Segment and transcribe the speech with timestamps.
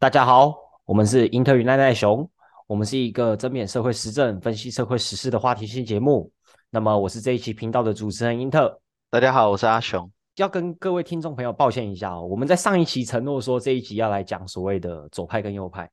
[0.00, 2.30] 大家好，我们是英特与奈奈熊，
[2.68, 6.30] 我们是一个正面社会时政、分析社会时事的话题性节目。
[6.70, 8.80] 那么我是这一期频道的主持人英特。
[9.10, 10.08] 大家好，我是阿雄。
[10.36, 15.90] 要跟各位听众朋友抱歉一下哦，我们在上一期承诺说这一集要来讲所谓的左派跟右派，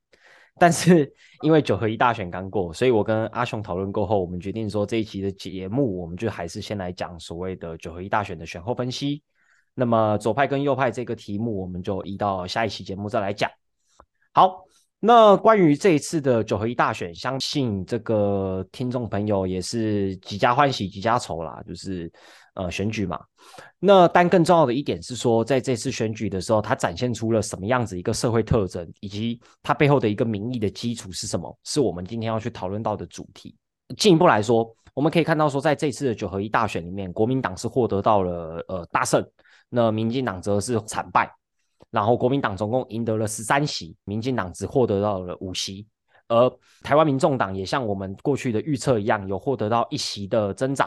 [0.56, 1.12] 但是
[1.42, 9.20] 因为九合一大选刚过，所以我跟阿雄讨论过后，我们决定说这一期的节目，我们就还是先来讲所谓的九合一大选的选后分析。
[9.74, 13.50] 那么左派跟右派这个题目，我们就移到下一期节目再来讲。
[14.36, 14.66] 好，
[15.00, 22.12] 那关于这一次的九合一大选，相信这个听众朋友也是几家欢喜几家愁啦，就是
[22.52, 23.18] 呃选举嘛。
[23.78, 33.56] 那但更重要的一点是说，在这次选举的时候，它展现出了什么样子一个社会特征，以及它背后的一个民意的基础是什么，是我们今天要去讨论到的主题。
[33.96, 39.26] 进一步来说，我们可以看到说，在这次的九合一大选里面，国民党是获得到了呃大胜，
[39.70, 41.34] 那民进党则是惨败。
[41.96, 45.86] 然后国民党总共赢得了十三席，民进党只获得到了五席，
[46.28, 50.86] 而台湾民众党也像我们过去的预测一样，有获得到一席的增长。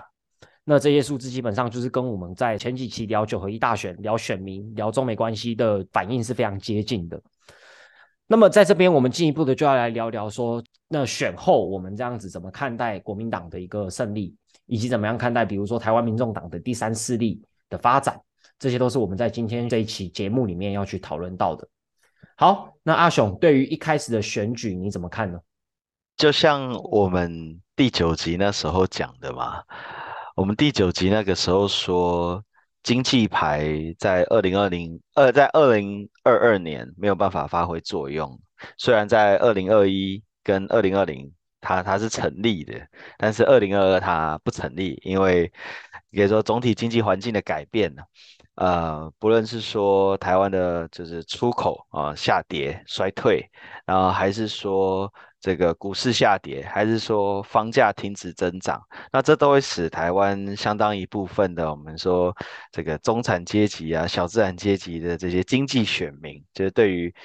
[0.64, 7.20] 那这些数字基本上就是跟我们在前几期聊九合一大选、聊选民、聊中美关系的反应是非常接近的。
[8.28, 14.36] 那么在这边，我们进一步的就要来聊聊说，那选后我们这样子怎么看待国民党的一个胜利，
[14.68, 18.22] 以及怎么样看待比如说台湾民众党的第三势力的发展。
[18.60, 21.68] 这些都是我们在今天这一期节目里面要去讨论到的。
[22.36, 25.40] 好，那阿雄对于一开始的选举你怎么看呢？
[26.18, 29.64] 就像我们第九集那时候讲的嘛，
[30.36, 32.44] 我们第九集那个时候说
[32.84, 38.38] 经济牌在二零二零二在二零二二年没有办法发挥作用，
[38.78, 42.74] 虽然在二零二一跟二零二零它它是成立的，
[43.18, 45.48] 但是二零二二它不成立，因为
[46.14, 48.04] 可以说总体经济环境的改变呢。
[48.60, 53.50] 呃，不论是说台湾的就是出口啊下跌衰退，
[53.86, 58.78] 然后还是说这个股市下跌，还是说房价停止增长，
[59.14, 62.36] 那这都会使台湾相当一部分的我们说
[62.70, 67.16] 这个中产阶级啊、小资产阶级的这些经济选民，就是对于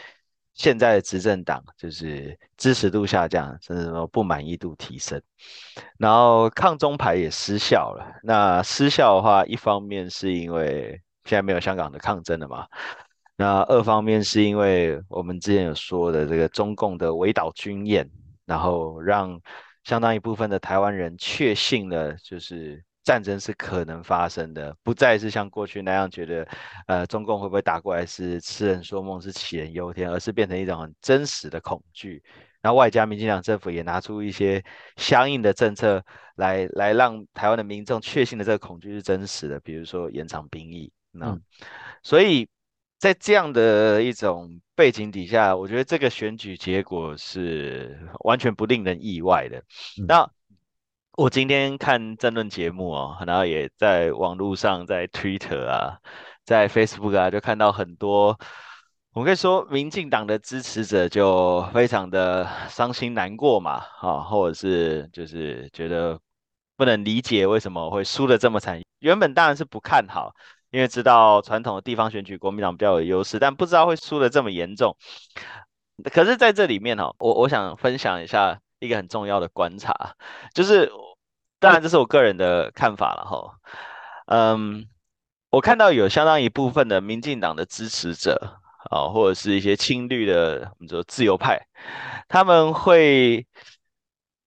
[0.54, 5.20] 现在的执政党就是支持度下降，甚至说不满意度提升，
[5.98, 8.06] 然后抗中牌也失效了。
[8.22, 12.66] 那失效的话，一方面是因为现在没有香港的抗争了嘛？
[13.36, 18.08] 那二方面是因为我们之前有说的这个中共的围岛军演，
[18.46, 19.40] 然后让
[19.82, 26.48] 相当一部分的台湾人确信了，就是战争是可能发生的，不再是像过去那样觉得，
[26.86, 32.22] 呃，中共会不会打过来是痴人说梦，是杞人忧天，而是变成一种很真实的恐惧。
[32.62, 34.64] 然后外加民进党政府也拿出一些
[34.96, 36.02] 相应的政策
[36.36, 40.92] 来，来让台湾的民众确信的这个恐惧是真实的，比如说延长兵役。
[41.14, 41.38] 那，
[42.02, 42.48] 所以
[42.98, 49.62] 在这样的一种背景底下，我觉得这个选举结果是完全不令人意外的。
[50.06, 50.28] 那
[51.16, 55.98] 我今天看争论节目哦，然后也在网络上，在 Twitter 啊，
[56.44, 58.36] 在 Facebook 啊，就看到很多，
[59.12, 66.18] 我可以说民进党的支持者就非常的伤心难过嘛，啊，或者是就是觉得
[66.76, 68.82] 不能理解为什么会输的这么惨。
[68.98, 70.34] 原本当然是不看好。
[70.74, 74.96] 因为知道传统的地方选举国民党比较有优势，但不知道会输的这么严重。
[76.12, 80.16] 可是在这里面哈，我我想分享一下一个很重要的观察，
[80.52, 80.90] 就是
[81.60, 83.54] 当然这是我个人的看法了哈。
[84.26, 84.88] 嗯，
[85.50, 88.58] 我看到有相当一部分的民进党的支持者
[88.90, 91.68] 啊，或者是一些亲绿的，我们说自由派，
[92.26, 93.46] 他们会。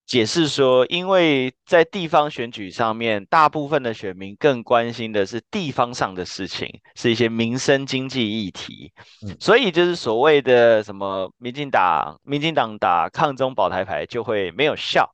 [0.08, 8.94] 解释说，因为在地方选举上面，大部分的选民更关心的是地方上的事情，是一些民生经济议题，
[9.38, 15.14] 所以就是所谓的什么民进党、民进党打抗中保台牌就会没有效。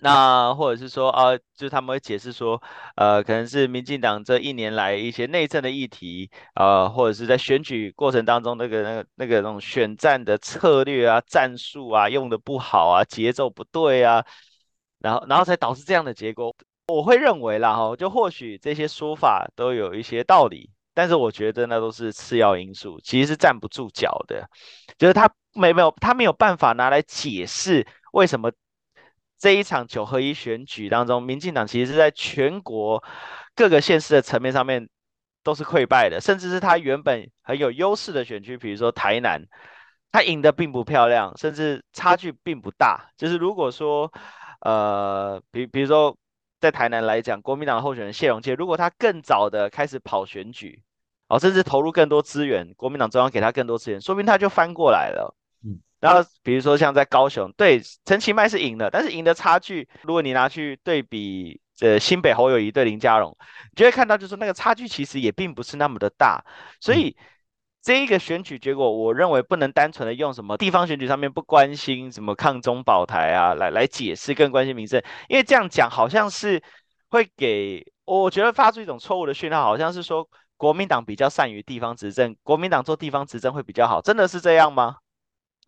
[0.00, 2.62] 那或者是说啊，就是他们会解释说，
[2.94, 14.24] 呃，可能是民进党这一年来一些内政的议题，呃，或者是在选举过程当中那个那个那个那种选战的策略啊、战术啊用的不好啊、节奏不对啊，
[15.00, 16.54] 然后然后才导致这样的结果。
[16.86, 24.48] 我会认为啦，哈，就或许这些说法都有一些道理，但是我觉得那都是次要因素，其实是站不住脚的，
[24.96, 28.48] 就是他没没有他没有办法拿来解释为什么。
[29.38, 33.02] 这一场九合一选举当中，民进党其实是在全国
[33.54, 34.88] 各个县市的层面上面
[35.44, 39.40] 都是溃败的，甚至是他原本很有优势的选区，比如说台南，
[40.10, 43.10] 他赢的并不漂亮，甚至差距并不大。
[43.16, 44.12] 就是如果说，
[44.60, 46.16] 呃，比比如说
[46.60, 50.82] 在台南来讲，国民党候选人谢荣介，如果他更早的开始跑选举，
[51.28, 55.32] 哦，甚至投入更多资源，国民党中央给他更多资源，说不定他就翻过来了。
[56.00, 63.36] 嗯，然后比如说像在高雄，对陈其迈是赢了，但是赢的差距，如果你拿去对比，呃，新北侯友谊对林佳荣，
[63.70, 66.44] 你就会看到，就是那个差距其实也并不是那么的大。
[66.80, 67.16] 所以
[67.82, 76.62] 这一个选举结果，我认为不能单纯的用什么地方选举上面不关心什么抗中保台啊来来解释，更关心民生，因为这样讲好像是
[77.10, 80.28] 会给我觉得发出一种错误的讯号，好像是说。
[80.58, 84.96] 国民党比较善于地方执政，国民党做地方执政会比较好，真的是这样吗？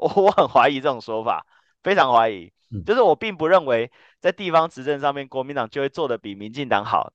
[0.01, 1.47] 我我很怀疑这种说法，
[1.83, 2.53] 非常怀疑。
[2.87, 7.13] 就是我并不认为在地方执政上面，国民党就会做的比民进党好。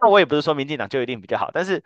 [0.00, 1.82] 那我也不是说民进党就一定比较好，但是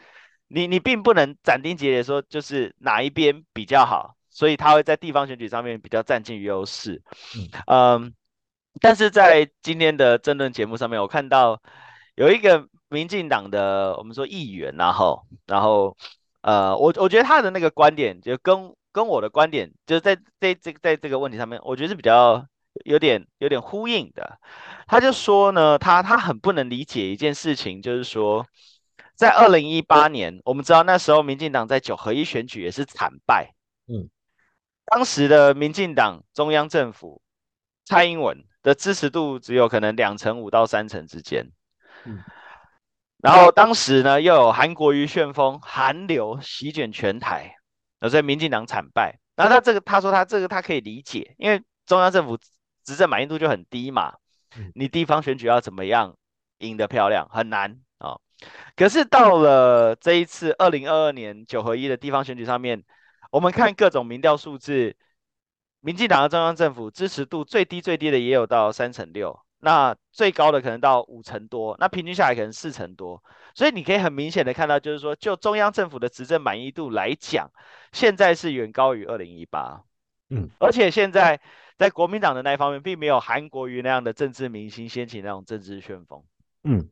[0.49, 7.03] 你你并不能斩钉截铁说就是哪一边比较好，所以他会在地方选举上面比较占尽优势。
[7.67, 8.12] 嗯，
[8.81, 11.61] 但是在今天的争论节目上面，我看到
[12.17, 12.69] 有一个。
[12.91, 15.97] 民进党的我们说议员，然后，然后，
[16.43, 22.46] 呃，我我觉得他的那个观点就跟跟我的观点，就是在在这在这个问题上面，我觉得是比较
[22.85, 24.38] 有点有点呼应的。
[24.87, 28.46] 他就说呢，他他很不能理解一件事情，就是说，
[29.17, 33.52] 在二零一八年，我们知道那时候民进党在九合一选举也是惨败，
[33.88, 34.08] 嗯，
[34.87, 37.20] 当时的民进党中央政府
[37.85, 41.50] 蔡英文的支持度只有可能两成五到三成之间，
[42.05, 42.23] 嗯。
[43.19, 47.56] 然后当时呢，又有韩国瑜旋风，韩流席卷全台，
[48.08, 49.18] 所以民进党惨败。
[49.36, 52.38] 那他这个，他说他这个他可以理解，因为中央政府
[52.84, 54.14] 执政满意度就很低嘛，
[54.74, 56.16] 你地方选举要怎么样
[56.58, 58.16] 赢得漂亮很难啊。
[58.76, 62.84] 可是到了这一次二零二二年九合一的地方选举上面，
[63.30, 64.96] 我们看各种民调数字，
[65.80, 69.38] 民进党的中央政府支持度最低最低的也有到三成六。
[69.64, 73.25] 那最高的可能到五成多，那平均下来可能四成多，
[73.55, 77.50] 所以你可以很明显的看到，就是说，就中央政府的执政满意度来讲，
[77.90, 79.82] 现在是远高于二零一八，
[80.28, 81.40] 嗯，而且现在
[81.78, 86.22] 在国民党的那一方面，并没有韩国瑜那样的政治明星掀起那种政治旋风，
[86.64, 86.90] 嗯，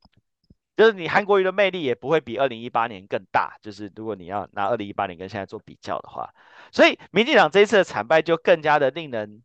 [0.75, 6.33] 就是你韩国瑜的魅力也不会比二零一八年更大，就是如果你要拿二零一八年跟现在做比较的话，
[6.73, 9.43] 所以民进党这一次的惨败就更加的令人，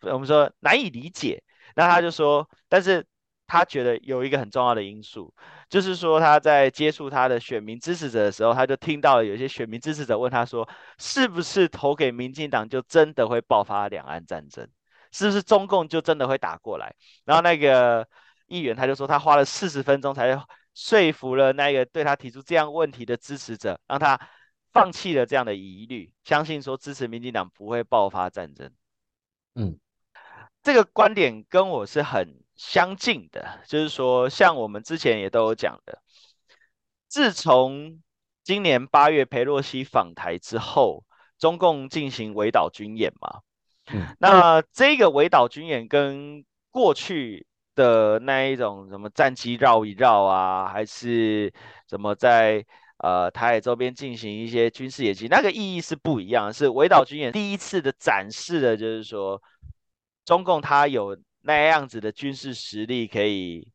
[0.00, 1.42] 我们说难以理解。
[1.76, 3.04] 那他就说，但是
[3.46, 5.32] 他觉得有一个很重要的因素，
[5.68, 14.66] 就是说他在接触他的选民支持者的时候，他就听到了有些选民支持者问他说，是不是投给民进党就真的会爆发两岸战争？
[15.10, 16.94] 是不是中共就真的会打过来？
[17.26, 18.08] 然后那个
[18.46, 20.42] 议员他就说，他花了四十分钟才
[20.74, 24.18] 说服了那个对他提出这样问题的支持者，让他
[24.72, 28.72] 放弃了这样的疑虑，相信说支持民进党不会爆发战争。
[29.54, 29.78] 嗯。
[30.62, 36.00] 这个观点跟我是很相近的，就是说，像我们之前也都有讲的，
[37.08, 38.00] 自从
[38.44, 41.04] 今年八月佩洛西访台之后，
[41.36, 43.40] 中共进行围岛军演嘛，
[43.92, 47.44] 嗯，那这个围岛军演跟过去
[47.74, 51.52] 的那一种什么战机绕一绕啊，还是
[51.88, 52.64] 什么在
[52.98, 59.42] 呃台海周边进行一些军事演习，那个意义是不一样，是围岛军演第一次的展示的，就是说。
[60.24, 63.68] 中共他有那样子的军事实力，可以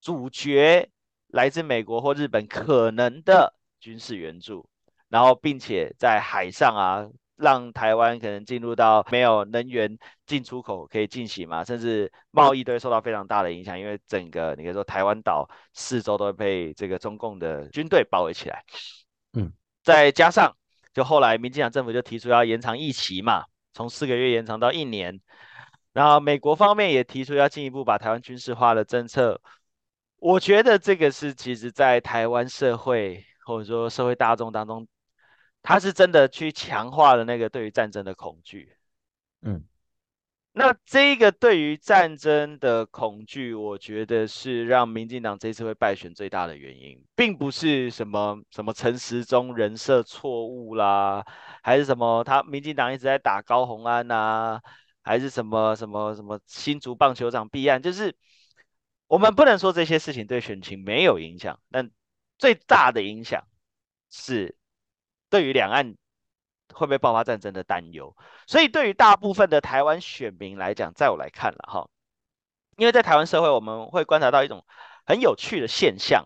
[0.00, 0.88] 阻绝
[1.28, 4.66] 来自美国或日本可能的军事援助，
[5.08, 7.06] 然后并且在海上啊，
[7.36, 18.64] 让台湾可能进入到没有能源进出口可以进行嘛，甚至贸易都会受到非常大的影响，因为整个你可以说台湾岛四周都会被这个中共的军队包围起来。
[19.34, 20.56] 嗯，再加上
[20.94, 23.44] 就后来民进党政府就提出要延长疫期嘛，
[23.74, 25.20] 从四个月延长到一年。
[25.92, 29.40] 然后美国方面也提出要进一步把台湾军事化的政策，
[30.16, 34.88] 我觉得这个是其实在台湾社会或者说社会大众当中，
[35.62, 38.74] 他是真的去强化了那个对于战争的恐惧。
[39.42, 39.64] 嗯，
[40.52, 51.22] 那这个对于战争的恐惧，我觉得是让民进党这次会败选最大的原因，并不是什么什么陈时中人设错误啦，
[51.62, 54.58] 还是什么他民进党一直在打高红安呐。
[55.02, 58.16] 还是什么什么什么新竹棒球场弊案，就是
[59.06, 61.90] 我们不能说这些事情对选情没有影响，但
[62.38, 63.44] 最大的影响
[64.10, 64.56] 是
[65.28, 65.96] 对于两岸
[66.72, 68.16] 会不会爆发战争的担忧。
[68.46, 71.88] 所以对于大部分的台湾选民来讲，在我来看了哈，
[72.76, 74.64] 因为在台湾社会，我们会观察到一种
[75.04, 76.24] 很有趣的现象，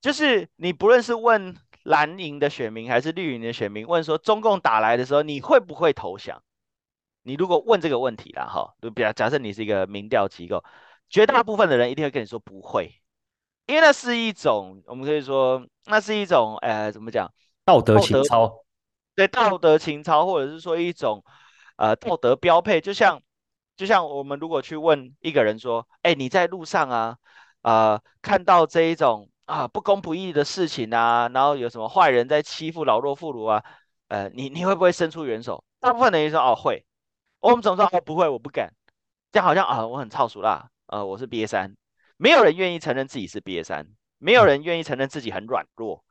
[0.00, 6.42] 就是你不论是问蓝营的选民还是绿营的选民，问说中共打来的时候，你会不会投降？
[7.26, 10.62] 你如果问这个问题啦哈，就比较假设你是一个民调机构，
[11.10, 13.02] 绝大部分的人一定会跟你说不会，
[13.66, 17.28] 因为那是一种我们可以说那是一种呃怎么讲
[17.64, 18.64] 道德情操，
[19.16, 21.24] 对道德情操，或者是说一种
[21.76, 23.20] 呃道德标配，就像
[23.76, 27.16] 就像我们如果去问一个人说，哎，你在路上啊，
[27.62, 33.64] 呃，看到这一种啊不公不义的事情啊，然后有什么坏人在欺负老弱妇孺啊，
[34.08, 35.64] 呃，你你会不会伸出援手？
[35.80, 36.84] 大部分的人说哦会，
[37.40, 38.72] 我们总说哦不会，我不敢，
[39.30, 41.76] 这样好像啊我很操俗啦，呃我是瘪三，
[42.16, 43.86] 没有人愿意承认自己是瘪三，
[44.18, 46.04] 没有人愿意承认自己很软弱，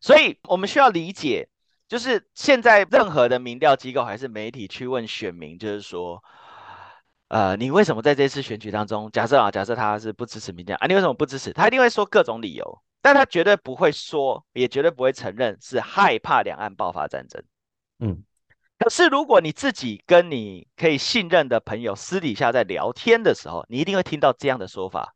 [0.00, 1.48] 所以我们需要理解，
[1.88, 6.22] 就是现在任何的民调机构还是媒体去问选民，就是说，
[7.28, 11.52] 呃你为什么在这次选举当中，假设啊假设他是不支持民调啊，你为什么不支持？
[11.52, 17.42] 他一定会说各种理由，但他绝对不会说，也绝对不会承认是害怕两岸爆发战争，
[17.98, 18.24] 嗯。
[18.80, 25.14] 可是，如果你自己跟你可以信任的朋友私底下在聊天的时候，你一定会听到这样的说法：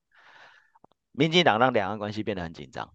[1.12, 2.92] 民进党让两岸关系变得很紧张。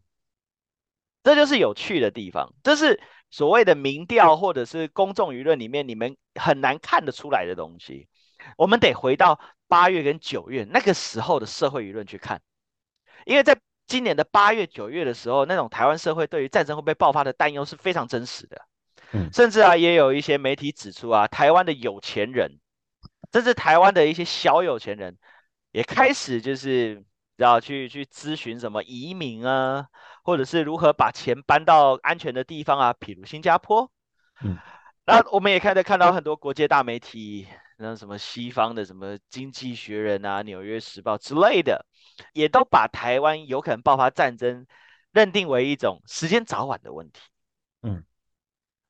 [1.24, 8.08] 这就是有趣的地方，这是所谓的民调或者是公众舆论里面你们很难看得出来的东西。
[8.56, 12.40] 我们得回到八月跟九月那个时候的社会舆论去看，
[13.26, 18.69] 因为在今年的八月、九月的时候，那种台湾社会对于战争会不会爆发的担忧是非常真实的。
[19.34, 22.60] 甚至啊，也有一些媒体指出啊，台湾的有钱人，
[23.34, 25.18] 甚至台湾的一些小有钱人，
[25.72, 27.04] 也开始就是
[27.38, 29.88] 要去去咨询什么移民啊，
[30.24, 33.92] 或者是如何把钱搬到安全的地方啊，譬如新加坡。
[34.44, 34.58] 嗯，
[35.06, 37.48] 那我们也开始看到很多国际大媒体，
[37.78, 41.86] 那什么西方的什么《经济学人》啊，《纽约时报》之类的，
[42.34, 44.68] 也都把台湾有可能爆发战争
[45.12, 47.22] 认定为一种时间早晚的问题。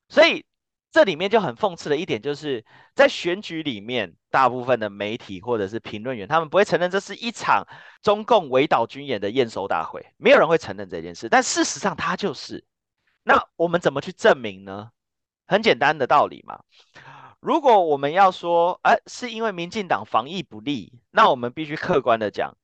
[0.10, 0.44] 所以
[0.92, 7.68] 这里面就很讽刺的一点，就是在选举里面，大部分的媒体或者是评论员，他们不会承认这是一场
[8.01, 11.30] 中共围岛军演的验收大会，没有人会承认这件事。
[11.30, 12.66] 但事实上，它就是。
[13.22, 14.89] 那我们怎么去证明呢？
[15.46, 16.62] 很简单的道理嘛。
[17.39, 22.58] 如果我们要说，哎，是因为民进党防疫不利，那我们必须客观的讲，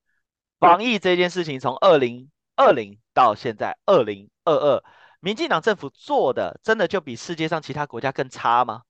[0.59, 4.83] 防疫这件事情从二零二零到现在二零二二。
[5.25, 8.83] 民进党政府做的真的就比世界上其他国家更差吗？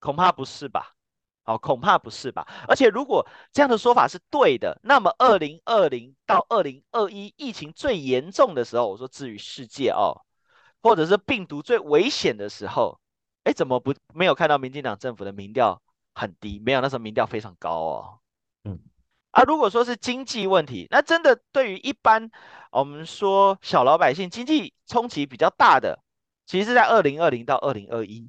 [0.00, 0.96] 恐怕不是吧。
[1.44, 2.48] 哦，恐怕不是吧。
[2.66, 10.22] 而且如果这样的说法是对的，那么二零二零到二零二一疫情最严重的时候，我说至于世界哦，
[10.82, 12.98] 或者是病毒最危险的时候，
[13.44, 15.80] 哎，怎么不没有看到民进党政府的民调
[16.14, 16.58] 很低？
[16.58, 18.18] 没有，那时候民调非常高哦。
[18.64, 18.80] 嗯。
[19.30, 22.32] 啊，如果说是经济问题，那真的对于一般
[22.72, 26.02] 我们说小老百姓经济冲击比较大的，
[26.44, 28.28] 其实是在二零二零到二零二一，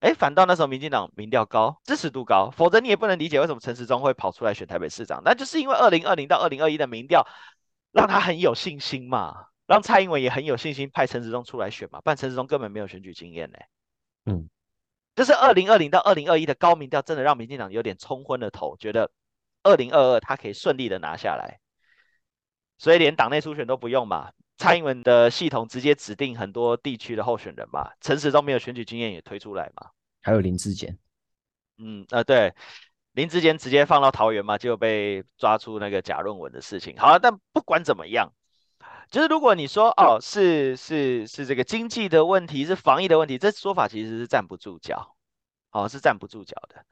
[0.00, 7.26] 哎，反倒那时候民进党民调高，支持度高，否则你也不能理解为什么陈时中会跑出来选台北市长，那就是因为二零二零到二零二一的民调
[7.92, 13.58] 让他很有信心嘛，让蔡英文也很有信心派陈时中出来选嘛，不然陈时中根本没有选举经验呢。
[14.24, 14.48] 嗯，
[15.14, 19.10] 就是二零二零到二零二一的高民调，真的让民进党有点冲昏了头，觉得。
[19.64, 21.58] 二零二二，他可以顺利的拿下来，
[22.78, 24.30] 所以连党内初选都不用嘛。
[24.58, 27.90] 蔡英文的系统直接指定很多地区的候选人嘛。
[28.02, 29.88] 陈时中没有选举经验也推出来嘛。
[30.20, 30.98] 还有林志坚，
[31.78, 32.52] 嗯呃对，
[33.12, 36.94] 林志坚直接放到桃园嘛，就被抓出那个假论文的事情。
[36.98, 38.30] 好了，但不管怎么样，
[39.10, 45.16] 就是如果你说哦是是是这个经济的问题，是防疫的问题，这说法其实是站不住脚，
[45.70, 46.84] 哦是站不住脚的。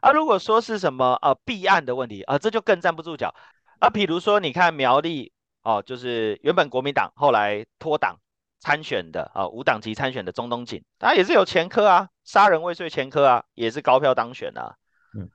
[0.00, 3.34] 啊，如果说是什么呃弊案的问题啊，这就更站不住脚
[3.80, 3.90] 啊。
[3.90, 8.16] 比如说，你看苗栗哦，就是原本国民党后来脱党
[8.60, 14.76] 参选的啊，无党籍参选的中东锦，他也是有前科啊，杀人未遂前科啊，也是高票当选啊。
[15.14, 15.28] 嗯，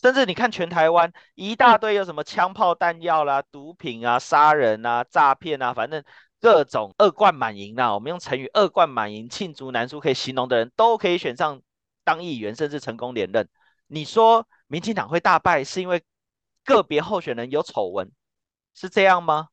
[0.00, 6.04] 甚至你看全台湾一大堆有什么枪炮弹药啦、毒品啊、杀人啊、诈骗啊，反正
[6.40, 7.94] 各种恶贯满盈啊。
[7.94, 11.60] 我们用成语“恶贯满盈”、“罄竹难书”可以形容的人都可以选上
[12.04, 13.48] 当议员，甚至成功连任。
[13.88, 16.04] 你说民进党会大败，是因为
[16.64, 18.12] 个别候选人有丑闻，
[18.74, 19.48] 是这样吗？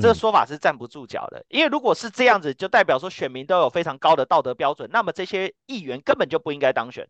[0.00, 1.44] 这个说法是站不住脚的。
[1.48, 7.08] 因为如果是这样子，就代表说选民都有非常高的道德标准，那么这些议员根本就不应该当选。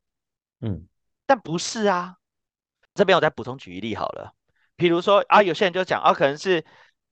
[0.61, 0.87] 嗯，
[1.27, 2.17] 但不是啊。
[2.95, 4.33] 这边我再补充举一例好了，
[4.75, 6.65] 比如说啊，有些人就讲啊，可能是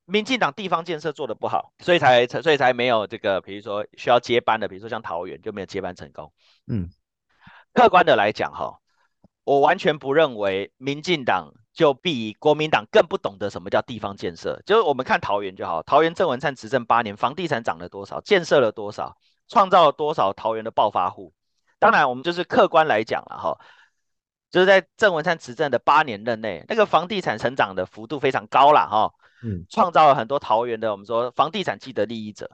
[0.06, 6.32] 民进党地方建设做的不好，所以才所以才没有这个，比如说需要接班的，比如说像桃园就没有接班成功。
[6.66, 6.88] 嗯，
[7.74, 8.80] 客观的来讲哈。
[9.44, 14.62] 我完全不认为民进党就比国民党更不懂得什么叫地方建设。
[14.64, 21.34] 就是我们看桃园就好，桃园郑文灿执政八年，房地产涨了多少，建设了多少，创造了多少桃园的暴发户。
[21.78, 23.58] 当然，我们就是客观来讲了哈，
[24.50, 29.12] 就是在郑文灿执政的八年任内，那个房地产成长的幅度非常高了哈，
[29.42, 32.50] 嗯，创造了很多桃园的我们说房地产既得利益者。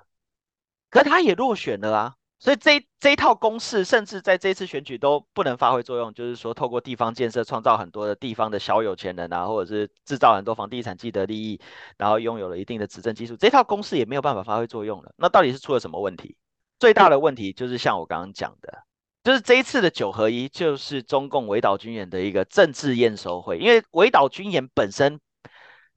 [0.88, 2.14] 可他也落选了啊。
[2.40, 6.14] 所以这这一套公式，甚至在这次选举都不能发挥作用。
[6.14, 11.60] 就是说，透过地方建设创造很多的地方的小有钱人啊，或者是制造很多房地产既得利益，
[11.98, 15.12] 然后拥有了一定的执政基础，这套公式也没有办法发挥作用了。
[15.18, 16.34] 那到底是出了什么问题？
[16.78, 18.84] 最大的问题就是像我刚刚讲的，
[19.22, 23.58] 就是这一次的九合一，就是中共围岛军演的一个政治验收会。
[23.58, 25.20] 因为围岛军演本身，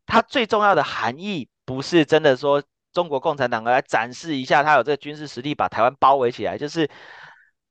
[0.05, 2.61] 它最重要的含义不是真的说。
[2.93, 6.89] 中国共产党来展示一下，他有这个军事实力，把台湾包围起来，就是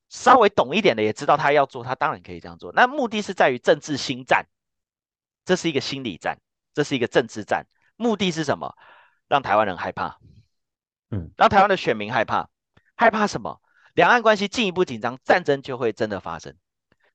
[0.08, 2.72] 稍微懂一点的也知道他要做，他当然可以这样做。
[2.72, 4.44] 那目的是在于政治心战，
[5.44, 6.36] 这是一个心理战，
[6.74, 7.64] 这是一个政治战。
[7.96, 8.74] 目的是什么？
[9.28, 10.18] 让台湾人害怕，
[11.10, 12.50] 嗯，让台湾的选民害怕，
[12.96, 13.62] 害怕什么？
[13.94, 16.54] 两岸关系进一步紧张，战争就会真的发生。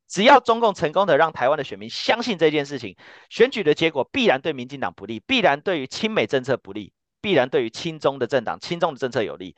[0.08, 2.96] 只要中共成功的让台湾的选民相信这件事情，
[3.30, 6.94] 选举的结果必然对民进党不利，必然对于亲美政策不利。
[7.22, 9.56] 必然对于亲中的政党、亲中的政策有利。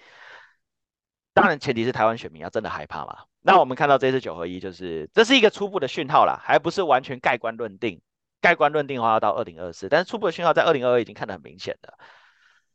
[1.33, 3.19] 当然，前提是台湾选民要真的害怕嘛。
[3.41, 8.01] 那我们看到这次九合一，就是这是一个初步的讯号啦，还不是完全盖棺论定。
[8.41, 11.97] 盖棺论定的话要到二零二四，但是初步的讯号在二零二二已经看得很明显的。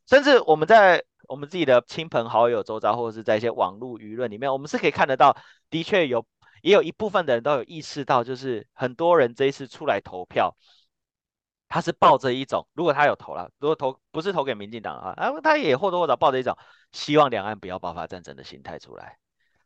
[0.06, 5.36] 甚至我们在我们自己的亲朋好友周遭，或者是在一些网络舆论里面，我们是可以看得到，
[5.70, 6.26] 的确有
[6.62, 10.54] 也有一部分的人都有意识到，就是很多人这一次出来投票。
[11.74, 16.56] 他是抱着一种，如果他有投了，如果投不是投给民进党啊，啊，他也或多或少抱着一种
[16.92, 19.18] 希望两岸不要爆发战争的心态出来，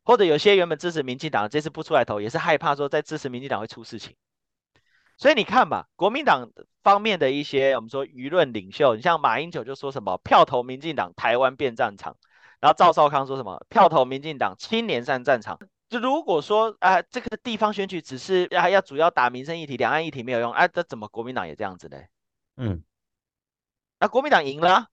[0.05, 4.17] 或者有些原本支持民进党，这次不出来投，也是害怕说在支持民进党会出事情。
[5.19, 6.49] 所以你看吧，国民党
[6.83, 12.17] 方面的一些我们说舆论领袖，你像马英九就说什么票投民进党，台湾变战场，
[12.59, 15.59] 然后赵少康说什么票投民进党，青年上战场。
[15.89, 21.97] 就如果说啊，这个地方选举只是啊要主要打民生议题，两岸议题没有用，啊，这怎么国民党也这样子呢？
[22.57, 22.85] 嗯，
[23.99, 24.89] 那国民党赢了，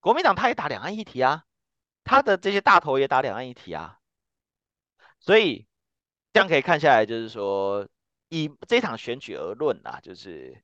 [0.00, 1.44] 国民党他也打两岸议题啊，
[2.02, 3.98] 他的这些大头也打两岸议题啊，
[5.20, 5.66] 所以
[6.32, 7.86] 这样可以看下来，就是说
[8.30, 10.62] 以这场选举而论啊，就是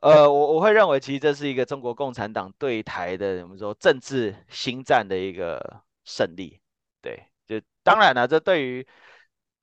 [0.00, 6.62] 呃，我我会认为其实这是一个中国共产党对台的我们说政治新战的一个胜利，
[7.02, 7.28] 对。
[7.48, 8.86] 就当然了，这对于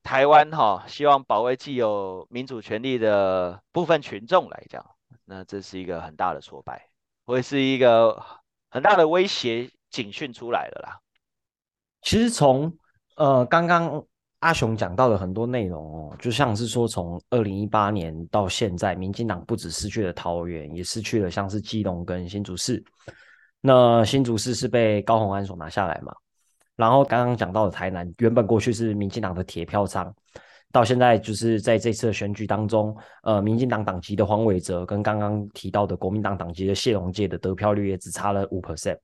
[0.02, 4.84] 台湾哈，希望保卫既有民主权利的部分群众来讲，
[5.24, 6.89] 那这是一个很大的挫败，
[7.26, 8.21] 会是一个
[8.69, 11.00] 很大的威胁警讯出来了啦。
[12.02, 12.76] 其实从
[13.15, 14.04] 呃刚刚
[14.39, 22.84] 阿雄讲到的很多内容哦，就像是说从二零一八年到现在，民进党不止失去了桃园，也失去了像是基隆跟新竹市。
[23.62, 26.13] 那新竹市是被高鸿安所拿下来嘛？
[26.76, 30.14] 然后刚刚讲到的台南，原本过去是民进党的铁票仓，
[30.72, 38.98] 到现在就是在这次选举当中，呃，民进党党籍的黄伟哲跟刚刚提到的国民党党籍的谢龙介的得票率也只差了五 percent，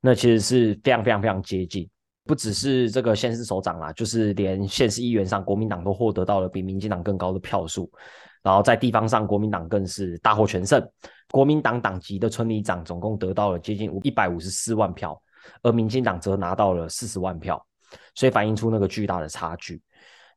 [0.00, 1.88] 那其实是非常非常非常接近。
[2.26, 7.90] 不只是这个县市首长啦，就是连县市议员上，国民党都获得到了比民进党更高的票数。
[8.42, 10.86] 然后在地方上，国民党更是大获全胜，
[11.32, 15.20] 国民党党籍的村里长总共得到了接近五一百五十四万票。
[15.62, 17.64] 而民进党则拿到了四十万票，
[18.14, 19.80] 所以反映出那个巨大的差距。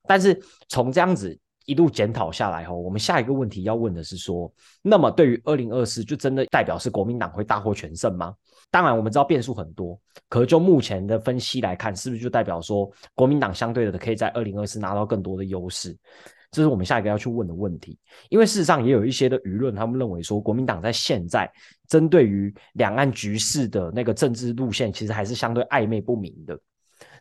[0.08, 8.36] 但是从这样子一路检讨下来后，我们下一个问题要问的是说，那么对于二零二四，就真的代表是国民党会大获全胜吗？
[8.70, 15.96] 当然我们知道变数很多，可就目前的分析来看，是不是就代表说国民党相对的可以在二零二四拿到更多的优势？
[16.54, 17.98] 这是我们下一个要去问的问题，
[18.30, 21.52] 因为事实上也有一些的舆论，他们认为说国民党在现在
[21.88, 26.58] 针对于两岸局势的那个政治路线，其实还是相对暧昧不明的。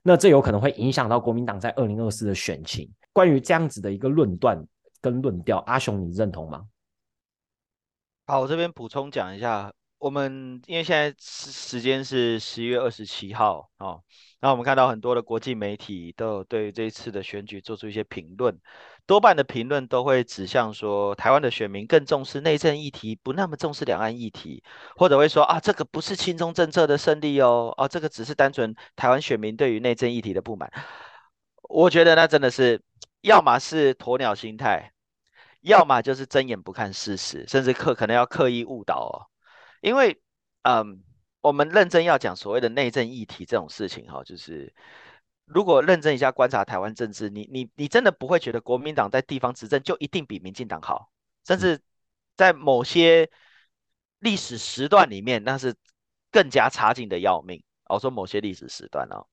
[0.02, 2.88] 那这有可能会影响到国民党在二零二四的选情。
[3.12, 4.62] 关于这样子的一个论断
[5.00, 6.64] 跟论调，阿雄你认同吗？
[8.26, 14.02] 好，我这边补充讲一下，我们因为现在时时间是十一月二十七号哦，
[14.40, 18.58] 那我们看到很多的国际媒体都有对这一次的选举做出一些评论。
[19.06, 24.60] 多半的评论都会指向说，台湾的选民更重视内政议题，不那么重视两岸议题，
[24.96, 30.68] 或者会说啊，这个不是亲中政策的胜利哦，哦，这个只是单纯台湾选民对于内政议题的不满。
[31.68, 32.82] 我觉得那真的是，
[33.20, 34.92] 要么是鸵鸟心态，
[35.60, 39.30] 要么就是睁眼不看事实，甚至刻可能要刻意误导哦。
[39.82, 40.18] 因为，
[40.62, 41.02] 嗯，
[41.42, 44.72] 我们认真要讲所谓的内政议题这种事情哈，就是。
[45.44, 51.10] 如果认真一下观察台湾政治，你你你真的不会觉得国民党在地方执政就一定比民进党好，
[51.44, 51.82] 甚至
[52.36, 53.28] 在某些
[54.20, 55.74] 历史时段里面，那是
[56.30, 57.62] 更加差劲的要命。
[57.86, 59.26] 我说某些历史时段哦，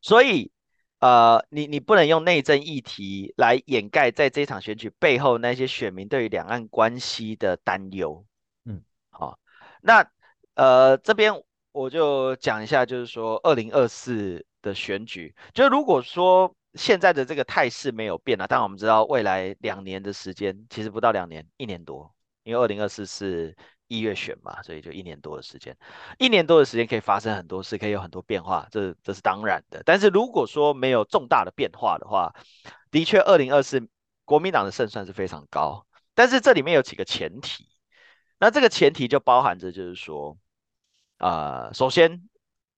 [0.00, 0.50] 所以
[0.98, 8.26] 呃，你你不能用内政议题来掩盖在这场选举背后那些选民对于两岸关系的担忧。
[9.82, 10.08] 那
[10.54, 11.42] 呃这边。
[11.70, 22.12] 我就讲一下，就是说二零二四的选举，就如果说现在的这个态势没有变啊，但我们知道未来两年的时间，其实不到两年，一年多，
[22.42, 23.54] 因为二零二四是
[23.86, 25.76] 一月选嘛，所以就一年多的时间，
[26.18, 29.80] 一年多的时间可以发生很多事，可以有很多变化，这这是当然的。
[29.84, 32.34] 但是如果说没有重大的变化的话，
[32.90, 33.86] 的确二零二四
[34.24, 37.68] 国民党的胜算是非常高，但是这里面有几个前提，
[38.38, 40.36] 那这个前提就包含着就是说。
[41.18, 42.28] 啊，首先，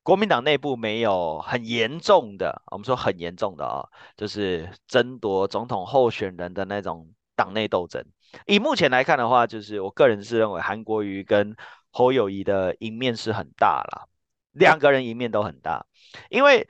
[0.02, 8.02] 国民党内部没有很严重的，我们说很严重的啊，就是争夺总统候选人的那种党内斗争。
[8.46, 11.54] 以目前来看的话，就是我个人是认为韩国瑜跟
[11.90, 14.08] 侯友谊的赢面是很大了，
[14.52, 15.84] 两个人赢面都很大。
[16.30, 16.66] 因为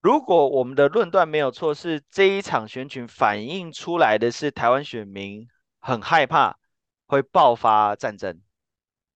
[0.00, 5.46] 如果我们的论断没有错，是这一场选举反映出来的是台湾选民
[5.78, 6.58] 很害怕
[7.08, 8.40] 会爆发战争。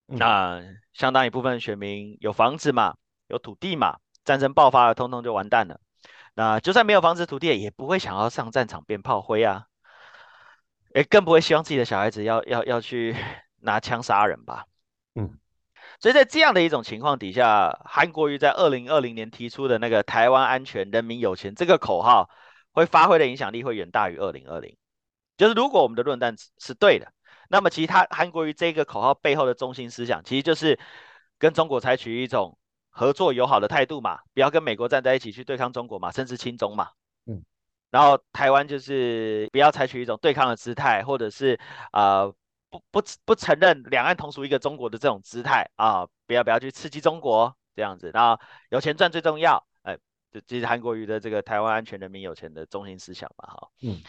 [0.06, 0.60] 那
[0.92, 2.96] 相当一部分选民有房子嘛，
[3.28, 5.80] 有土地嘛，战争爆发了，通通就完蛋了。
[6.34, 9.66] 那就算没有房子土地，也不会想要上战场变炮灰啊，
[10.94, 13.14] 也更不会希望自己的小孩子要要要去
[13.60, 14.66] 拿枪杀人吧。
[15.14, 15.38] 嗯，
[16.00, 22.28] 所以在这样的一种情况底下，韩国瑜在二零二零年提出的那个“台湾安全，人民有钱”这个口号，
[22.72, 24.76] 会发挥的影响力会远大于二零二零。
[25.36, 27.12] 就是如果我们的论断是对的。
[27.52, 30.80] 那么，其实他韩国瑜这个口号背后的中心思想，其实就是
[31.38, 36.88] 跟中国采取一种合作友好的态度嘛，不要跟美国站在一起去对抗中国嘛，甚至亲中嘛。
[37.26, 37.44] 嗯。
[37.90, 41.60] 然后台湾就是不要采取一种对抗的姿态，或者是
[41.90, 42.26] 啊
[42.70, 48.10] 不不不承认两岸同属一个中国的这种姿态啊，不要不要去刺激中国这样子。
[48.14, 49.98] 然后有钱赚最重要，哎，
[50.30, 53.68] 这这是韩国瑜的这个台湾安全、人民有钱的中心思想嘛，哈。
[53.82, 54.00] 嗯。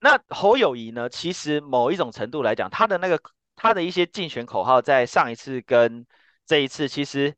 [0.00, 1.08] 那侯友谊呢？
[1.08, 3.20] 其实某一种程度来讲，他的那个
[3.54, 6.06] 他的一些竞选口号，在上一次跟
[6.46, 7.36] 这一次，其实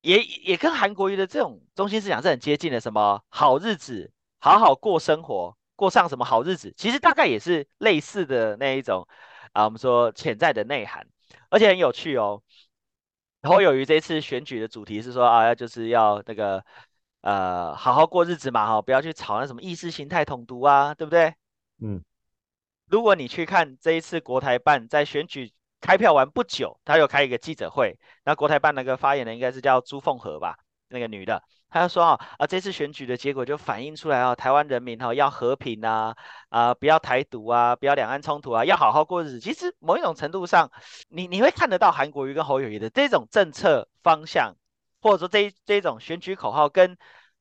[0.00, 2.80] 也也跟韩国瑜的这种中心思想是很接近的。
[2.80, 9.06] 什么好日子，好好过生活，过上什么好日子，其实大概也是类似的那一种
[9.52, 9.64] 啊。
[9.64, 11.06] 我们说潜在的内涵，
[11.48, 12.42] 而且很有趣哦。
[13.42, 16.64] 侯友谊这次选举的主题是说啊，就是要那个
[17.20, 21.32] 呃，好好过日子嘛，哈，不要去吵那什么意识形态统独啊，对不对？
[21.82, 22.02] 嗯，
[22.86, 30.56] 如果你去看这一次国台办在选举开票完不久，他又开一个记者会，那国台办那个发言人应该是叫朱凤和吧，
[30.88, 36.14] 那个女的，她就说啊啊，这次选举的结果就反映出来啊，台湾人民哈要和平啊
[36.50, 39.40] 啊，不要台独啊，不要两岸冲突啊，要好好过日子。
[39.40, 40.70] 其实某一种程度上，
[41.08, 44.54] 你你会看得到韩国瑜跟侯友谊的这种政策方向，
[45.00, 46.96] 或者说这这种选举口号，跟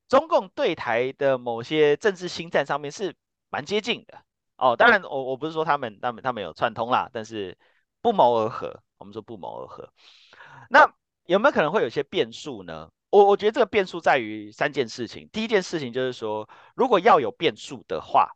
[0.07, 3.13] 中共对台的某些政治心战上面是
[3.49, 4.23] 蛮接近的。
[4.61, 7.57] 哦，当然，我我不是说他们他们他们有串通啦，但是
[8.01, 8.81] 不谋而合。
[9.01, 9.91] 我们说不谋而合，
[10.69, 10.93] 那
[11.25, 12.91] 有没有可能会有些变数呢？
[13.09, 15.27] 我我觉得这个变数在于三件事情。
[15.29, 18.29] 第一件事情就是说，如果要有变数的话，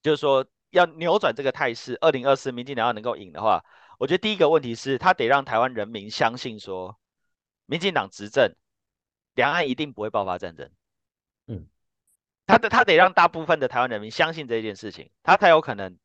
[0.00, 3.62] 就是说要扭转这个态势，二零二四民进党要能够赢的话，
[3.98, 6.98] 我觉得第一个问题是，他得让台湾人民相信说，
[7.66, 8.56] 民进党执政，
[9.34, 10.70] 两岸一定不会爆发战争。
[11.46, 11.68] 嗯。
[12.46, 15.96] 他的他得让大部分的台湾人民相信这件事情，他才有可能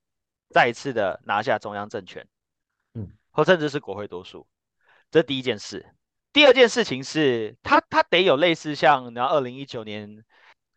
[0.50, 2.26] 再一次的拿下中央政权，
[2.94, 4.48] 嗯，或甚至是国会多数。
[5.12, 5.94] 这第一件事。
[6.32, 10.24] 第二件事情是他他得有类似像然后二零一九年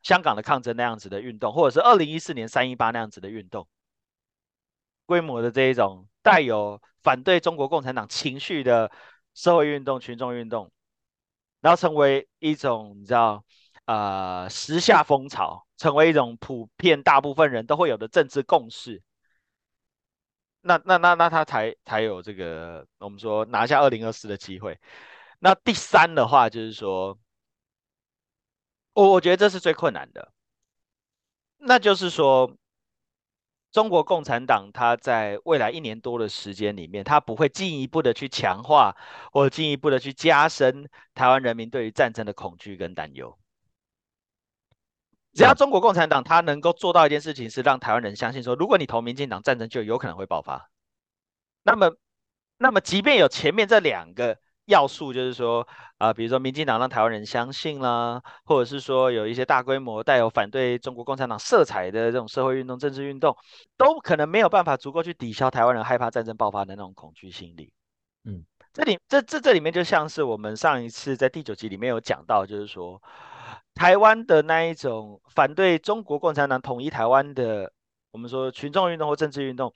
[0.02, 3.68] 香港的抗争那样子的运动，或者是二零一四年三一八那样子的运动，
[5.06, 8.90] 规模的这一种带有反对中国共产党情绪的
[9.34, 10.72] 社会运动、群众运动，
[11.60, 13.44] 然后成为一种你知道。
[13.84, 19.02] 呃，时下风潮成为一种普遍大部分人都会有的政治共识，
[20.62, 24.78] 那那那那他才才有这个我们说拿下二零二四的机会。
[25.40, 27.18] 那第三的话就是说，
[28.94, 30.32] 我我觉得这是最困难的，
[31.58, 32.56] 那就是说。
[33.72, 38.94] 中国共产党，它在未来一年多的时间里面，它不会进一步的去强化
[39.32, 43.38] 或进一步的去加深台湾人民对于战争的恐惧跟担忧。
[45.34, 50.68] 只要中国共产党他能够做到一件事情，是让台湾人相信说，如果你投民进党，战争就有可能会爆发。
[51.62, 51.90] 那么，
[52.58, 55.66] 那么即便有前面这两个要素，就是说
[55.98, 63.36] 啊，比如说民进党让台湾人相信啦，或者是说有一些大规模带有反对中国共产党色彩的这种社会运动、政治运动，
[63.76, 67.72] 都可能没有办法足够去抵消台湾人害怕战争爆发的那种恐惧心理。
[68.72, 73.02] 这里这这这里面就像是我们上一次在第九集里面有讲到，就是说。
[73.74, 77.72] 台湾的那一种反对中国共产党统一台湾的，
[78.10, 79.74] 我们说群众运动或政治运动，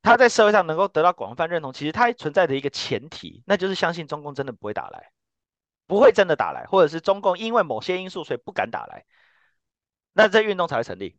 [0.00, 5.10] 它在社会上能够得到广泛认同，其实它存在的一个前提，那就是相信中共真的不会打来。
[5.88, 9.04] 不会真的打来，或者是中共因为某些因素所以不敢打来，
[10.12, 11.18] 那这运动才会成立。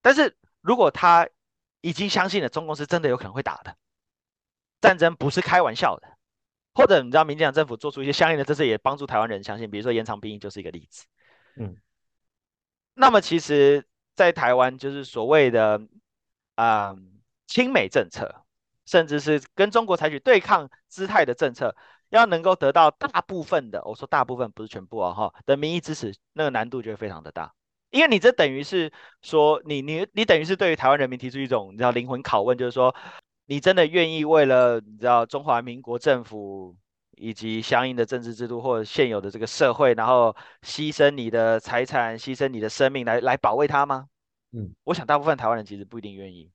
[0.00, 1.28] 但是如果他
[1.82, 3.76] 已经相信了中共是真的有可能会打的，
[4.84, 6.06] 战争不是开玩笑的，
[6.74, 11.06] 或者你知道民进党政府做出一些相应的政策，也帮助台湾人相信，比如说延长兵役就是一个例子。
[11.56, 11.78] 嗯，
[12.92, 15.80] 那么其实，在台湾就是所谓的
[16.56, 16.94] 啊
[17.46, 18.44] 亲美政策，
[18.84, 21.74] 甚至是跟中国采取对抗姿态的政策，
[22.10, 27.54] 要能够得到大部分的，我说大部分不是全部啊哈的民意支持，那个难度就会非常的大。
[27.90, 28.92] 因为你这等于是
[29.22, 32.92] 说，你你你等于是对于台湾人民提出一种你知道灵魂拷问，就是说，
[33.46, 36.74] 你真的愿意为了你知道中华民国政府
[37.16, 44.08] 以及相应的政治制度或者现有的这个社会，然后牺牲你的财产、牺牲你的生命来来保卫它吗？
[44.52, 46.50] 嗯，我想大部分台湾人其实不一定愿意。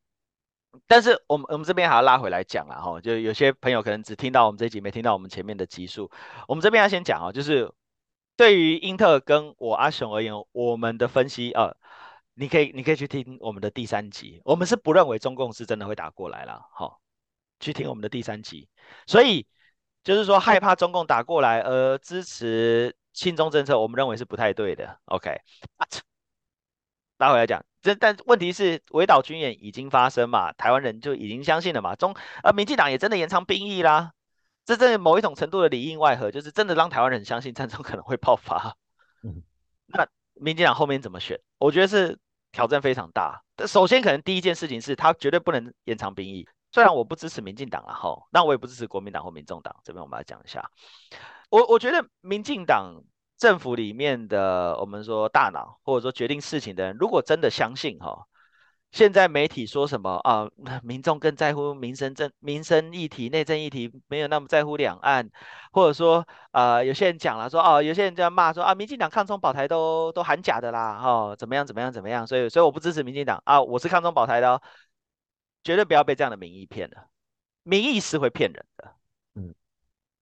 [0.88, 6.10] 但是我们我们这边还要拉回来讲了，哈，就有些朋友可能只听到我们这一集，没听到我们前面的集数。
[6.48, 7.72] 我们这边要先讲啊，就是。
[8.38, 11.76] 对于英特跟我阿雄而言，我们的分析啊，
[12.40, 17.02] 你可以你可以去听我们的第三集，我们是不认为中共是真的会打过来了，好，
[17.60, 18.70] 去听我们的第三集。
[19.06, 19.46] 所以
[20.06, 24.98] 就是说害怕中共打过来而支持亲中政策，我们认为是不太对的。
[25.04, 25.38] OK，
[27.18, 34.14] 拉回来讲，这但问题是围岛军演已经发生嘛，台湾人就已经相信了嘛，中呃民进党也真的延长兵役啦。
[34.64, 38.78] 这这某一种程度的里应外合，就是真的让台湾人相信战争可能会爆发。
[39.24, 39.44] 嗯，
[39.88, 41.38] 那民进党后面怎么选？
[41.58, 42.18] 我觉得是
[42.52, 43.42] 挑战非常大。
[43.68, 46.48] 首先，可能第一件事情是他绝对不能延长兵役。
[46.72, 49.76] 虽然我不支持民进党了哈，那我也不支持国民党或民众党。
[49.84, 50.70] 这边我们来讲一下。
[51.50, 53.02] 我我觉得民进党
[53.38, 58.26] 政府里面的我们说大脑或者说决定事情的人，如果真的相信哈。
[58.92, 60.50] 现在媒体说什么啊？
[60.82, 65.30] 民众更在乎民生政、民生议题、内政议题，没有那么在乎两岸，
[65.72, 72.26] 或者说，呃，有些人讲了说，哦，有些人在骂说，啊，民进党抗中保台都都喊假的啦，哦，怎么样怎么样怎么样？
[72.26, 74.60] 所以，所以我不支持民进党啊，我是抗中保台的，
[75.64, 77.10] 绝对不要被这样的民意骗了，
[77.62, 78.92] 民意是会骗人的，
[79.36, 79.54] 嗯，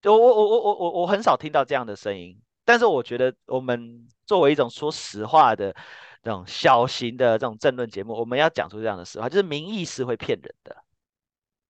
[0.02, 5.74] 就我我我我我我很少听到这样的声音，但是我觉得我们作为一种说实话的。
[6.28, 10.84] 这种小型的这种政论节目，我们要讲出这样的实话，就是民意是会骗人的。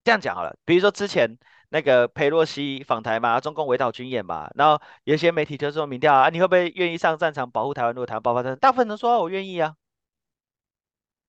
[0.04, 1.38] 这样讲好了，比如说之前
[1.70, 7.94] 那个佩洛西访台嘛，中共围岛军演嘛，然后有些媒体就说民调啊，你会不会愿意上战场保护台湾？
[7.94, 9.76] 如果台湾爆发战，大部分人说我愿意啊。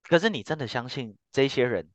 [0.04, 1.86] 可是你真的相信这些人，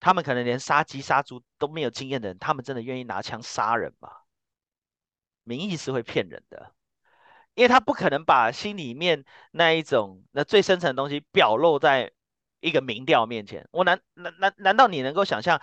[0.00, 4.10] 他们可能连杀鸡杀猪都没有经验的人，他们真的愿意拿枪杀人吗？
[5.42, 6.72] 民意是会骗人的。
[7.54, 12.10] 因为他不可能把心里面那一种那最深层的东西表露在
[12.60, 13.68] 一个民调面前。
[13.70, 15.60] 我难难难难道你能够想象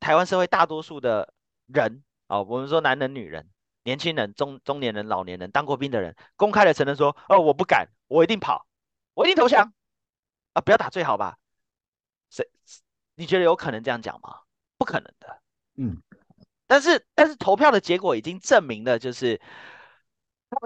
[0.00, 1.32] 台湾社会大多数的
[1.66, 3.50] 人啊，我们说男人、女人、
[3.84, 8.66] 年轻人、中中年人、老年人、当过兵的人，公开的承认说：“哦，我不敢，我一定跑，
[9.12, 9.72] 我一定投降
[10.54, 11.36] 啊，不要打最好吧？”
[12.30, 12.48] 谁？
[13.14, 14.40] 你觉得有可能这样讲吗？
[14.78, 15.42] 不可能的。
[15.76, 16.02] 嗯。
[16.66, 19.38] 但是但是投票的结果已经证明了，就是。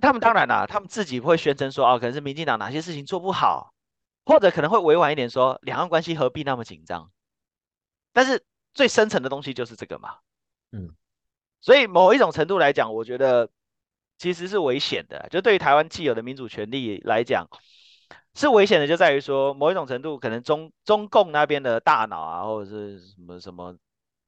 [0.00, 3.74] 他们当然啦，他们自己会宣称说，哦，可能是民进党哪些事情做不好，
[4.24, 7.10] 或者可能会委婉一点说，两岸关系何必那么紧张？
[8.12, 10.16] 但是最深层的东西就是这个嘛，
[10.72, 10.94] 嗯，
[11.60, 13.48] 所以某一种程度来讲，我觉得
[14.18, 15.28] 其实是危险的。
[15.30, 17.48] 就对于台湾既有的民主权利来讲，
[18.34, 23.76] 是危险的，就在于说，某一种程度可能中中共那边的大脑啊，或者是什么什么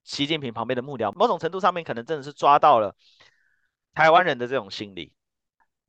[0.02, 2.96] 习近平旁边的幕僚，某种程度上面可能真的是抓到了
[3.94, 5.12] 台湾人的这种心理。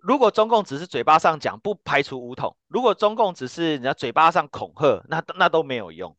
[0.04, 6.13] 如果中共只是嘴巴上讲，不排除武统；如果中共只是人家嘴巴上恐吓，那那都没有用。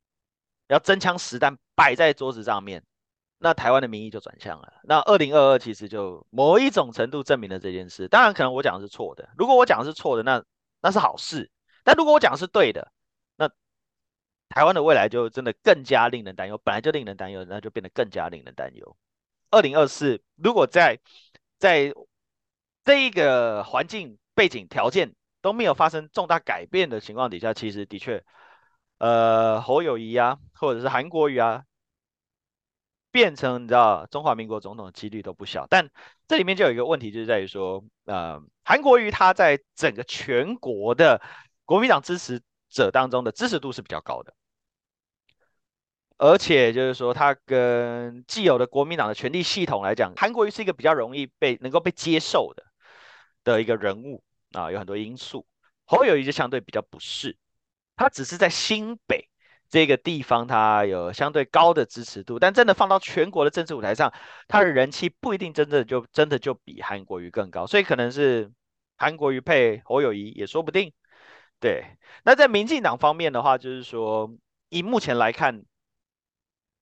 [0.68, 2.83] 要真枪实弹摆在桌子上面，
[3.37, 4.73] 那台湾的民意就转向了。
[4.85, 8.09] 那二零二二其实就某一种程度证明了这件事。
[8.09, 9.29] 当然，可能我讲的是错的。
[9.37, 10.42] 如果我讲的是错的，那
[10.81, 11.51] 那是好事。
[11.83, 12.90] 但如果我讲的是对的，
[13.37, 13.47] 那
[14.49, 16.57] 台湾的未来就真的更加令人担忧。
[16.64, 18.97] 本来就令人担忧，那就变得更加令人担忧。
[19.51, 20.99] 二零二四，如果在
[21.59, 21.92] 在
[22.85, 28.23] 这一个环境背景条件都没有发生重大改变的情况底下，其实的确，
[28.99, 31.64] 呃，侯友谊啊，或者是韩国瑜啊，
[33.11, 35.66] 变成你知道中华民国总统的几率都不小。
[35.66, 35.88] 但
[36.29, 41.23] 这里面就有一个问题，就是在于说，呃，韩国瑜他在整个全国的
[41.64, 44.35] 国民党支持者当中的支持度是比较高的，
[46.18, 52.62] 而且就是说，他跟既有的国民党的权力系统来讲，韩国瑜是一个比较容易被能够被接受的。
[53.44, 55.46] 的一个人物啊，有很多因素。
[55.85, 57.37] 侯友谊就相对比较不是，
[57.94, 59.28] 他只是在新北
[59.68, 64.11] 这个地方他有相对高的支持度，但真的放到全国的政治舞台上，
[64.48, 68.50] 他的人气不一定真的就真的就比韩国瑜更高，所以可能是
[68.96, 70.92] 韩国瑜配侯友谊也说不定。
[71.61, 71.85] 对，
[72.24, 74.35] 那在民进党方面的话，就是说
[74.70, 75.64] 以目前来看，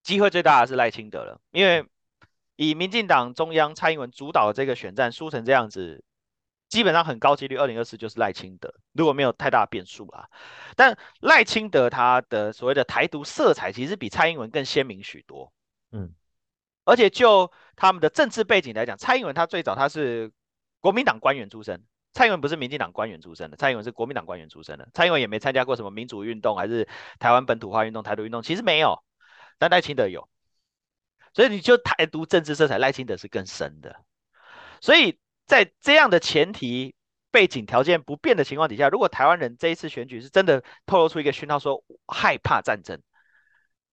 [0.05, 1.85] 机会最大的是赖清德了，因为
[2.55, 6.05] 以民进党中央蔡英文主导的这个选战输成这样子。
[6.73, 10.27] 基本上很高几率，二零二四就是赖清德，如果没有太大变数啊。
[10.75, 15.53] 但赖清德他的所谓的台独色彩，其实比蔡英文更鲜明许多。
[15.91, 16.15] 嗯，
[16.87, 20.33] 而且就他们的政治背景来讲，蔡英文他最早他是
[20.81, 24.89] 国民党官员出身，蔡英文不是民进党官员出身的，蔡英文是国民党官员出身的。
[24.95, 29.05] 蔡英文也没参加过什么民主运动，还是台湾本土化运动、台独运动，其实没有，
[29.59, 30.27] 但赖清德有。
[31.35, 33.95] 所以你就台独政治色彩，赖清德是更深的。
[34.81, 35.19] 所以。
[35.53, 36.95] 在这样的前提
[37.31, 42.99] 背景条件不变的情况底下，如果台湾人这一次选举是真的透露出一个讯号，说害怕战争，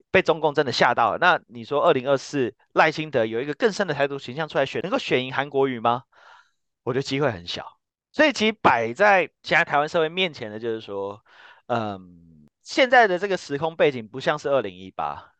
[0.09, 6.03] 被中共真的吓到了，那你说二零二四赖清德有一个更深的台独形象出来选，能够选赢韩国瑜吗？
[6.83, 7.77] 我觉得机会很小。
[8.13, 11.21] 所以其实摆在现在台湾社会面前的就是说，
[11.65, 15.33] 嗯，现在的这个时空背景不像是二零一八，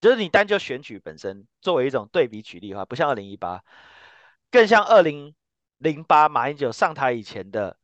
[0.00, 3.64] 就是你单就选举本身作为一种对比举例的话，不像二零一八，
[4.52, 5.34] 更像二零。
[5.78, 7.76] 零八马英九上台以前的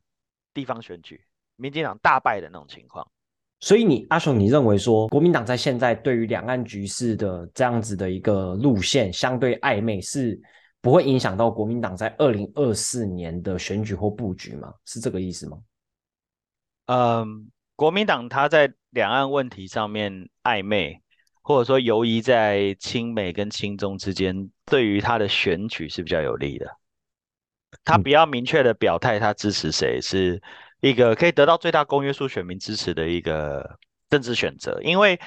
[0.53, 1.21] 地方选举，
[1.55, 3.05] 民进党大败的那种情况。
[3.59, 10.41] 所以你阿雄，你认为说国民党在现在对于两岸局势的这样子的一个路线相对暧昧，是
[10.81, 14.73] 不会影响到国民党在二零二四年的选举或布局吗？
[14.85, 15.59] 是这个意思吗？
[16.87, 20.99] 嗯，国民党他在两岸问题上面暧昧，
[21.43, 26.65] 或者说游移在亲美跟亲中之间，对于他的选举是比较有利的。
[27.83, 30.41] 他比较明确的表态，他支持谁是
[30.81, 33.77] 一个可以得到最大公约数选民支持的一个
[34.09, 34.79] 政治选择。
[34.83, 35.19] 因为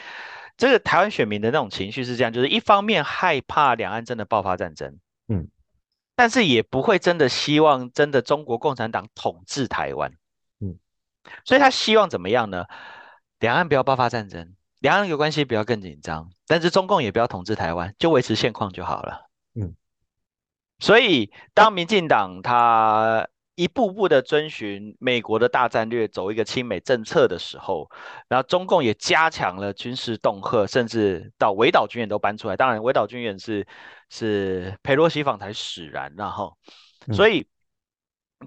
[0.57, 5.49] 这个台湾选民的那种情绪是这样，就是一方面害怕两岸真的爆发战争，嗯，
[6.15, 10.13] 但是也不会真的希望真的中国共产党统治台湾，
[10.61, 10.79] 嗯，
[11.45, 12.67] 所以他希望怎么样呢？
[13.41, 19.31] 两岸不要爆发战争，两岸有关系不要更紧张，但是中共也不要统治台湾，就维持现况就好了，嗯。
[20.85, 27.91] 所以，当民进党他一步步的遵循美国的大战略，走一个亲美政策的时候，
[28.29, 32.57] 然后中共也加强了军事恫吓，甚至到围岛军演都搬出来。
[32.59, 33.67] 当然，围岛军演是
[34.11, 36.55] 是佩洛西访台使然，然后，
[37.15, 37.47] 所以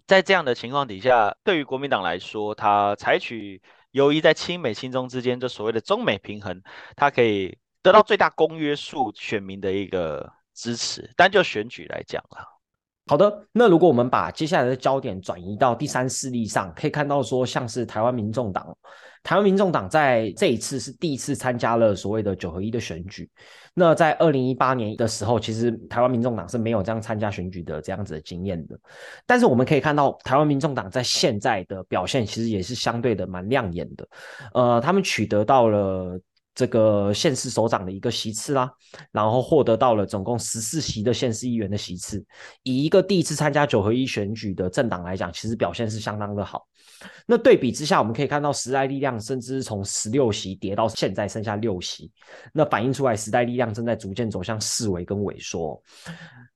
[0.05, 6.61] 在这样的情况底下，对于国民党来说，他采取由于在亲美亲中之间就所谓的中美平衡，
[6.95, 10.31] 他可以得到最大公约数选民的一个。
[10.57, 12.41] 支持，但就选举来讲啊，
[13.05, 18.75] 好的，那如果我们把接下来的焦点转移到第三势力上，可以看到说，像是台湾民众党，
[19.21, 23.29] 台湾民众党在这一次是第一次参加了所谓的九合一的选举。
[23.75, 28.75] 那在二零一八年的时候，其实台湾民众党是没有这样参加选举的这样子的经验的。
[29.27, 34.07] 但是我们可以看到，台湾民众党在现在的表现其实也是相对的蛮亮眼的。
[34.53, 36.19] 呃，他们取得到了。
[36.57, 38.67] 这个县市首长的一个席次啦，
[39.11, 42.25] 然后获得到了总共十四席的县市议员的席次。
[42.63, 46.65] 以一个第一次参加九合一选举的政党来讲，其实表现是相当的好。
[47.27, 52.11] 那对比之下，我们可以看到时代力量甚至从十六席跌到现在剩下六席，
[52.51, 55.79] 那反映出来时代力量正在逐渐走向四维跟萎缩。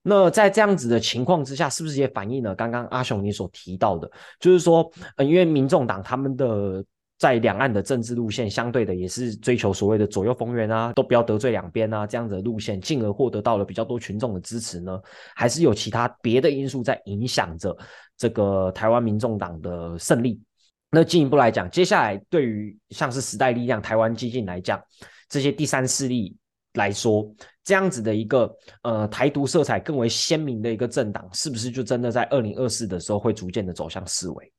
[0.02, 4.10] 那在这样子的情况之下，是不是也反映了刚刚阿雄你所提到的，
[4.40, 6.84] 就是说，因为民众党他们的。
[7.22, 15.00] 在两岸的政治路线，相对的也是追求所谓的左右逢源啊，都不要得罪两边啊，这样子的路线，进而获得到了比较多群众的支持呢？
[15.36, 17.78] 还是有其他别的因素在影响着
[18.18, 20.42] 这个台湾民众党的胜利？
[20.90, 24.82] 那进一步来讲，接下来对于像是时代力量、台湾激进来讲，
[25.30, 26.36] 这些第三势力
[26.74, 27.32] 来说，
[27.64, 34.52] 这样子的一个呃台独色彩更为鲜明的一个政党，是不是就真的在二零二四的时候会逐渐的走向四维？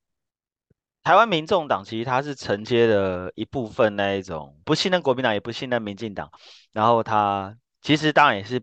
[1.04, 6.30] 台湾民众党其实它是承接了一部分那一种不信任国民党，也不信任民进党，
[6.72, 8.62] 然后他其实当然也是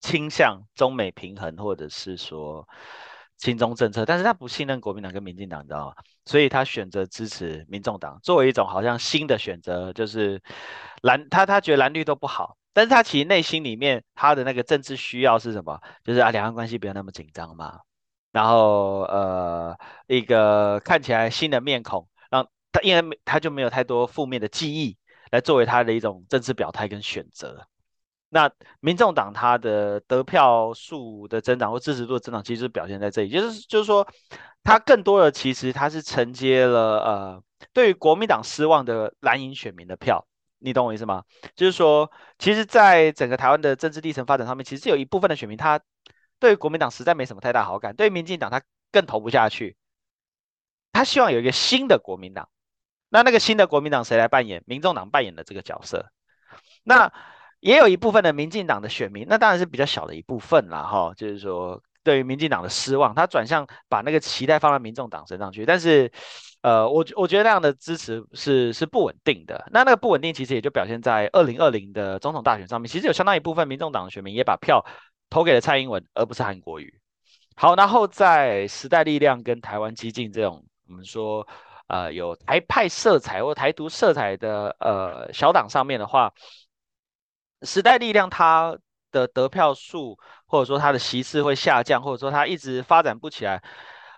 [0.00, 2.68] 倾向中美平衡，或者是说
[3.36, 5.94] 亲中政策，但是他不信任国民党跟民进党，你知道吗？
[6.24, 10.42] 所以他选择支持民众党，作为一种好像新的选择，就是
[11.02, 15.80] 蓝他他觉得蓝绿都不好，但是他其实内心里面他的那个政治需要是什么？
[16.02, 17.78] 就是啊，两岸关系不要那么紧张嘛。
[18.36, 19.74] 然后呃，
[20.08, 24.94] 一个看起来新的面孔，让他因为他就没有太多负面的记忆
[25.30, 27.66] 来作为他的一种政治表态跟选择。
[28.28, 34.06] 那民众党他的得票数的增长或支持度的增长，其实表现在这里，就是就是说，
[34.62, 40.26] 他更多的其实他是承接了呃，对于国民党失望的蓝营选民的票，
[40.58, 41.22] 你懂我意思吗？
[41.54, 45.80] 就是说，其实，在整个台湾的政治历程发展上面，其实有一部分的选民他
[46.38, 48.62] 对国民党实在没什么太大好感，对民进党他
[48.92, 49.76] 更投不下去，
[50.92, 52.48] 他希望有一个新的国民党。
[53.08, 54.62] 那那个新的国民党谁来扮演？
[54.66, 56.06] 民众党扮演的这个角色。
[56.82, 57.12] 那
[57.60, 66.10] 也有一部分的民进党的选民，那当然是比较小的一部分啦，哈，就是说对于民进党的失望，他转向把那个期待放在民众党身上去，但是。
[66.62, 69.68] 呃，我我觉得那样的支持是是不稳定的。
[69.70, 72.90] 那那个不稳定其实也就表现在二零二零的总统大选上面。
[72.90, 74.84] 其实有相当一部分民众党的选民也把票
[75.30, 77.00] 投给了蔡英文，而不是韩国瑜。
[77.56, 81.46] 好，然后在时代力量跟台湾激进这种我们说
[81.88, 86.32] 呃有台派色彩或台独色彩的呃小党上面的话，
[87.62, 88.76] 时代力量它
[89.10, 93.62] 的得票数或者说它的席次会下降，或者说它一直发展不起来。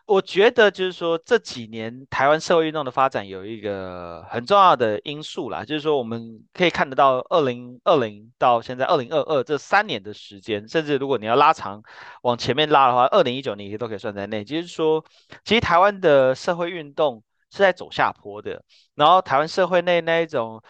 [0.09, 11.83] 我觉得就是说这几年台湾社会运动的发展有一个很重要的因素啦，就是说我们可以看得到，二零二零到现在二零二二这三年的时间，甚至如果你要拉长
[12.23, 14.43] 往前面拉的话，二零一九年也都可以算在内。
[14.43, 15.05] 就是说，
[15.45, 20.63] 其实台湾的社会运动是在走下坡的，然后台湾社会内那一种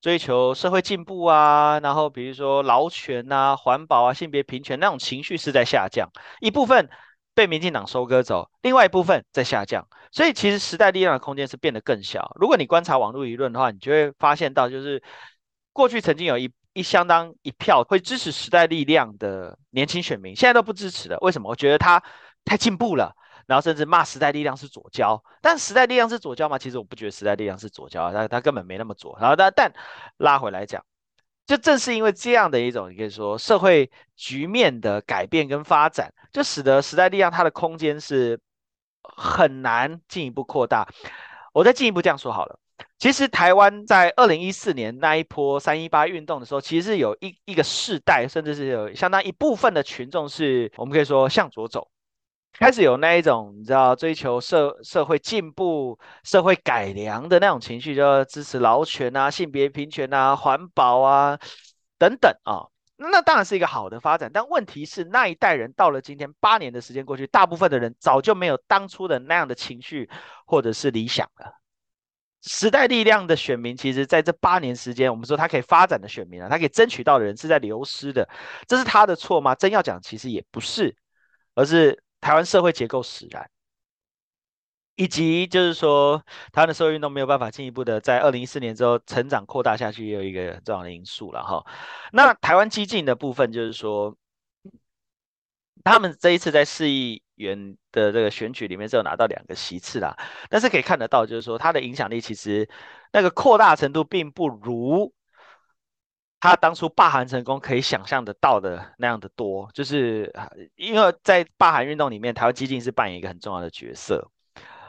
[0.00, 6.10] 追求社会进步啊，然后比如说劳权啊、环保啊、性别平权那种情绪是在下降，
[6.40, 6.90] 一部分。
[7.40, 12.30] 被民进党收割走，另外一部分在下降，所以其实时代力量的空间是变得更小。
[12.38, 15.02] 如果你观察网络舆论的话，你就会发现到，就是
[15.72, 21.16] 过去曾经有一一相当一票会支持时代力量的年轻选民，现在都不支持了。
[21.22, 21.48] 为什么？
[21.48, 22.02] 我觉得他
[22.44, 23.10] 太进步了，
[23.46, 25.18] 然后甚至骂时代力量是左交。
[25.40, 26.58] 但时代力量是左交吗？
[26.58, 29.16] 其实我不觉得时代力量是左交，他他根本没那么左。
[29.18, 29.72] 然后但但
[30.18, 30.84] 拉回来讲。
[31.50, 38.38] 就正是因为这样的一种，你可以说社会局面的改变跟发展，就使得时代力量它的空间是
[39.02, 40.86] 很难进一步扩大。
[41.52, 42.56] 我再进一步这样说好了，
[42.98, 51.90] 其实台湾在二零一四年那一波三一八运动的时候，其实是有一一个世代，甚至是有相当一部分的群众是我们可以说向左走。
[52.52, 61.38] 开始有那一种你知道追求社社会进步、社会改良的那种情绪，就支持劳权啊、性别平权啊、环保啊
[61.96, 64.30] 等等啊，那当然是一个好的发展。
[64.30, 70.10] 但问题是，那一代人到了今天，八年的时间过去，大部分的人早就没有当初的那样的情绪
[70.44, 71.54] 或者是理想了。
[72.42, 78.28] 时代力量的选民，其实在这八年时间，我们说他可以发展的选民啊，他可以争取到的人是在流失的，
[78.66, 79.54] 这是他的错吗？
[79.54, 80.94] 真要讲，其实也不是，
[81.54, 82.02] 而是。
[82.20, 83.48] 台湾社会结构使然，
[84.96, 86.18] 以及就是说，
[86.52, 91.64] 台湾的社会运动没有办法进一步的在二零一四年之后成长扩大下去，也有一个重要的因素了哈。
[92.12, 94.14] 那台湾激进的部分，就是说，
[95.82, 100.14] 他们这一次在市议员的这个选举里面，只有拿到两个席次啦，
[100.50, 102.68] 但是可以看得到，就是说，它的影响力其实
[103.12, 105.12] 那个扩大程度并不如。
[106.40, 110.32] 他当初罢韩成功，可以想象得到的那样的多，就是
[110.74, 114.30] 因为在罢韩运动里面，台湾激进是扮演一个很重要的角色。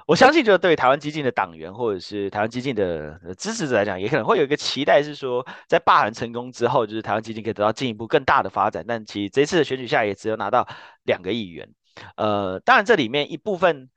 [0.08, 8.86] 我相信，就是对台湾激进的党员或者是台湾激进的支持者来讲，也可能会有一个期待，是说在罢韩成功之后，就是台湾激进可以得到进一步更大的发展。
[8.88, 10.68] 但其实这次的选举下，也只有拿到
[11.04, 11.70] 两个议员。
[12.16, 13.89] 呃，当然这里面一部分。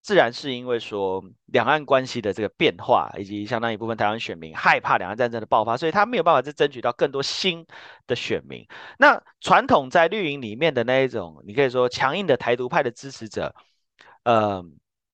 [0.00, 7.66] 自然是因为说两岸关系的这个变化，以及相当一部分台湾选民害怕两岸战争的爆发，所以他没有办法再争取到更多新
[8.06, 8.66] 的选民。
[8.98, 13.54] 那传统在绿营里面的那一种，你可以说强硬的台独派的支持者，
[14.22, 14.64] 呃，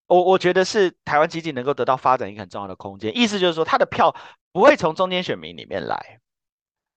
[0.06, 3.16] 我我觉得是台湾基金能够得到发展一个很重要的空间。
[3.16, 4.14] 意思就是说，他的票
[4.52, 6.20] 不会从中间选民里面来，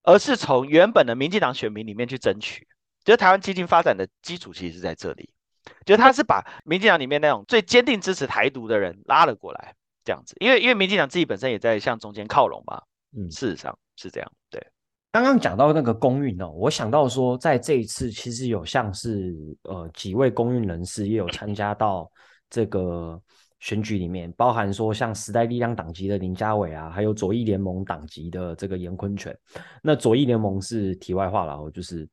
[0.03, 2.67] 而是从原本的民进党选民里面去争取。
[3.03, 5.29] 就是台湾基金发展的基础其实是在这里。
[5.87, 9.73] 就他是把民进党里面那种最坚定支持台独的人拉了过来，
[10.03, 12.81] 这样子，因为因为民进党自己本身也在向中间靠拢嘛，
[13.17, 14.29] 嗯，事实上是这样。
[14.49, 14.61] 对，
[15.13, 19.33] 刚刚讲到那个公运哦，我想到说，在这一次其实有像是
[19.63, 22.11] 呃几位公运人士也有参加到
[22.49, 23.17] 这个
[23.61, 29.33] 选举里面，包含说像时代力量党籍的林家伟啊，还有左翼联盟党籍的这个严坤全。
[29.81, 32.05] 那左翼联盟是题外话了，就是。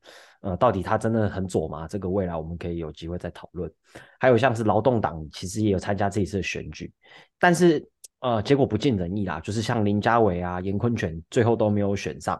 [0.45, 1.87] 呃，到底他真的很左吗？
[1.87, 3.71] 这个未来我们可以有机会再讨论。
[4.19, 6.93] 还有像是劳动党，其实也有参加这一次的选举，
[7.39, 7.83] 但是
[8.19, 9.39] 呃，结果不尽人意啦。
[9.39, 12.39] 就是像林家伟啊、严坤全，最后都没有选上。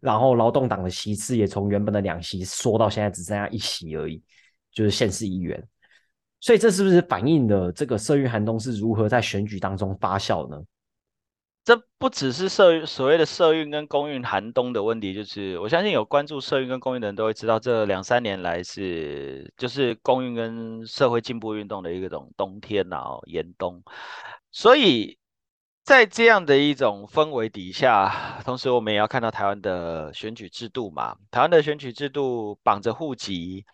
[0.00, 4.22] 然后劳动党的席次也从原本的两席缩到现在只剩下一席而已，
[4.72, 5.62] 就是县市议员。
[6.40, 10.58] 所以这是不是反映了这个社运寒冬是如何在选举当中发酵呢？
[11.64, 23.80] 这不只是社所谓的社运跟公运寒冬的问题，就是我相信有关注社运跟公运的人都会知道，这两三年来是就是公运跟社会进步运动的一个种冬天啊，严冬。
[24.50, 25.16] 所以
[25.84, 31.16] 在这样的一种氛围底下，同时我们也要看到台湾的选举制度嘛。
[31.30, 33.64] 台湾的选举制度绑着户籍，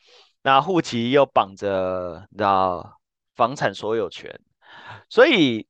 [0.42, 2.98] 那户籍又绑着你知道
[3.34, 4.38] 房产所有权，
[5.08, 5.66] 所以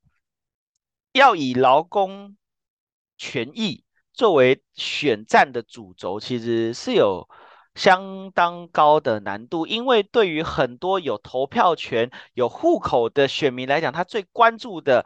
[1.12, 2.36] 要以劳工
[3.16, 7.28] 权益作为选战的主轴，其实是有
[7.74, 9.66] 相当高的难度。
[9.66, 15.04] 因为对于很多有投票权、有户口的选民来讲，他最关注的。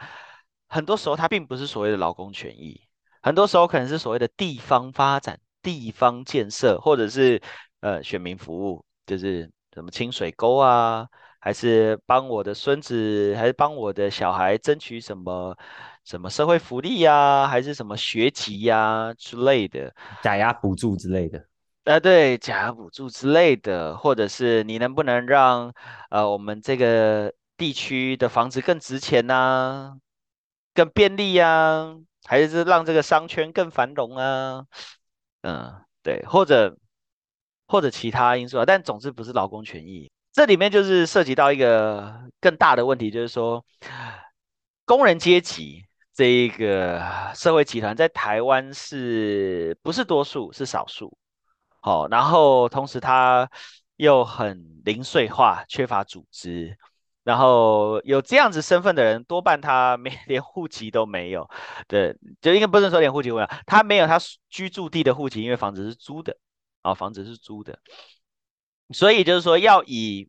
[0.75, 2.81] 很多时候，它并不是所谓的劳工权益，
[3.21, 7.43] 很多时候可能是所谓的地方发展、地方建设，或者是
[7.81, 11.07] 呃选民服务，就是什么清水沟啊，
[11.41, 15.55] 还是帮我的孙子，还是帮我的小孩争取什么
[16.05, 21.47] 什么社会福利呀，还是什么学籍呀之类的，假牙补助之类的。
[21.85, 25.73] 呃，对，假牙补助之类的，或者是你能不能让
[26.11, 29.97] 呃我们这个地区的房子更值钱呢？
[30.75, 31.95] 更便利呀，
[32.25, 34.65] 还是让这个商圈更繁荣啊？
[35.43, 35.73] 嗯，
[36.03, 36.77] 对，或者
[37.67, 40.11] 或者其他因素啊，但总之不是劳工权益。
[40.33, 43.65] 这里面就是涉及到一个更大的问题，就是说
[44.85, 45.85] 工人阶级
[46.15, 47.03] 这一个
[47.35, 50.53] 社会集团在台湾是不是多数？
[50.53, 51.17] 是少数。
[51.81, 53.51] 好，然后同时它
[53.97, 56.77] 又很零碎化，缺乏组织。
[57.25, 61.49] 然后有这样子身份的人，多半他没 连户籍都没有，
[61.87, 64.19] 对，就应该不是说连户籍没有，他没有他
[64.51, 66.37] 居住地的户籍，因为房子是租的，
[66.83, 67.79] 啊，房子是租的，
[68.91, 70.29] 所以就是说要以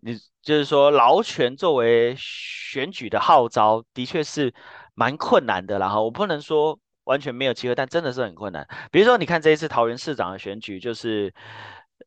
[0.00, 4.52] 你就是说劳权作为选举的号召，的确是
[4.94, 5.78] 蛮困难的。
[5.78, 8.66] 然后我不能说完全没有机会，但真的是很困难。
[8.90, 11.32] 比如说你看这一次桃园市长的选举，就是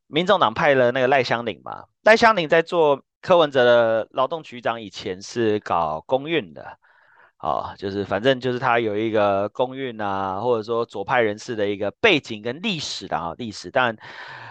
[0.08, 3.02] 民众党派了那个赖香林嘛，赖香林在做。
[3.20, 6.78] 柯文哲的劳动局长以前是搞公运的，
[7.40, 13.98] 哦，就是反正就是他有一个公运啊，或者说左派人士的一个背景跟历史的啊历史，但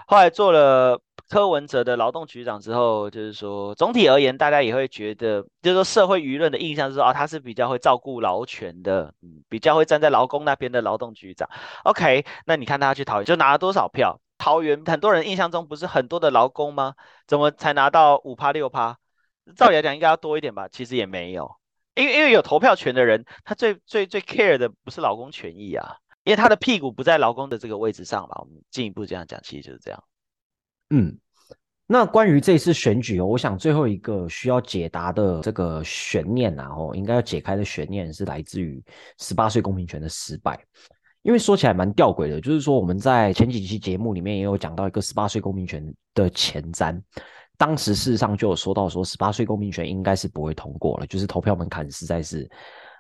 [0.09, 11.49] 后来做了柯文哲的劳动局长之后，就是说总体而言，大家也会觉得，就是说社会舆论的印象是说啊，他是比较会照顾劳权的，嗯，比较会站在劳工那边的劳动局长。
[11.85, 14.21] OK，那你看他去讨论，就拿了多少票？
[14.39, 16.95] 桃园很多人印象中不是很多的劳工吗？
[17.27, 18.99] 怎么才拿到五趴六趴？
[19.57, 21.57] 照理来讲应该要多一点吧，其实也没有，
[21.95, 28.37] 因为因为有投票权的人，他最最最 care 的不是劳工权益啊，因为他的屁股不在劳工的这个位置上嘛。
[28.41, 30.05] 我们进一步这样讲，其实就是这样。
[30.91, 31.17] 嗯，
[31.87, 38.83] 那关于这次选举哦，我想最后一个需要解答的这个悬念啊，哦，应该要解开的悬念是来自于
[39.19, 40.59] 十八岁公民权的失败。
[41.23, 45.85] 因为说起来蛮吊诡的，就是说我们在前几期节目里面也有讲到一个十八岁公民权
[46.15, 47.03] 的前瞻，
[47.59, 52.49] 当时事实上就有说到说十八岁公民权应该是不会通过了，就是投票门槛实在是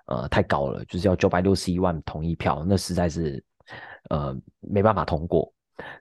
[0.07, 3.41] 呃太高了，就是要九百六十一万同意票，那实在是
[4.11, 5.53] 呃没办法通过。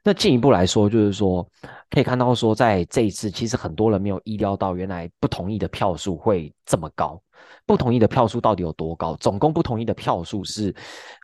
[0.03, 1.47] 那进一步来说，就是说
[1.89, 7.21] 可以看到说在这一次，其实很多人没有意料到原来不同意的票数会这么高。
[7.65, 9.15] 不同意的票数到底有多高？
[9.15, 10.73] 总共不同意的票数是，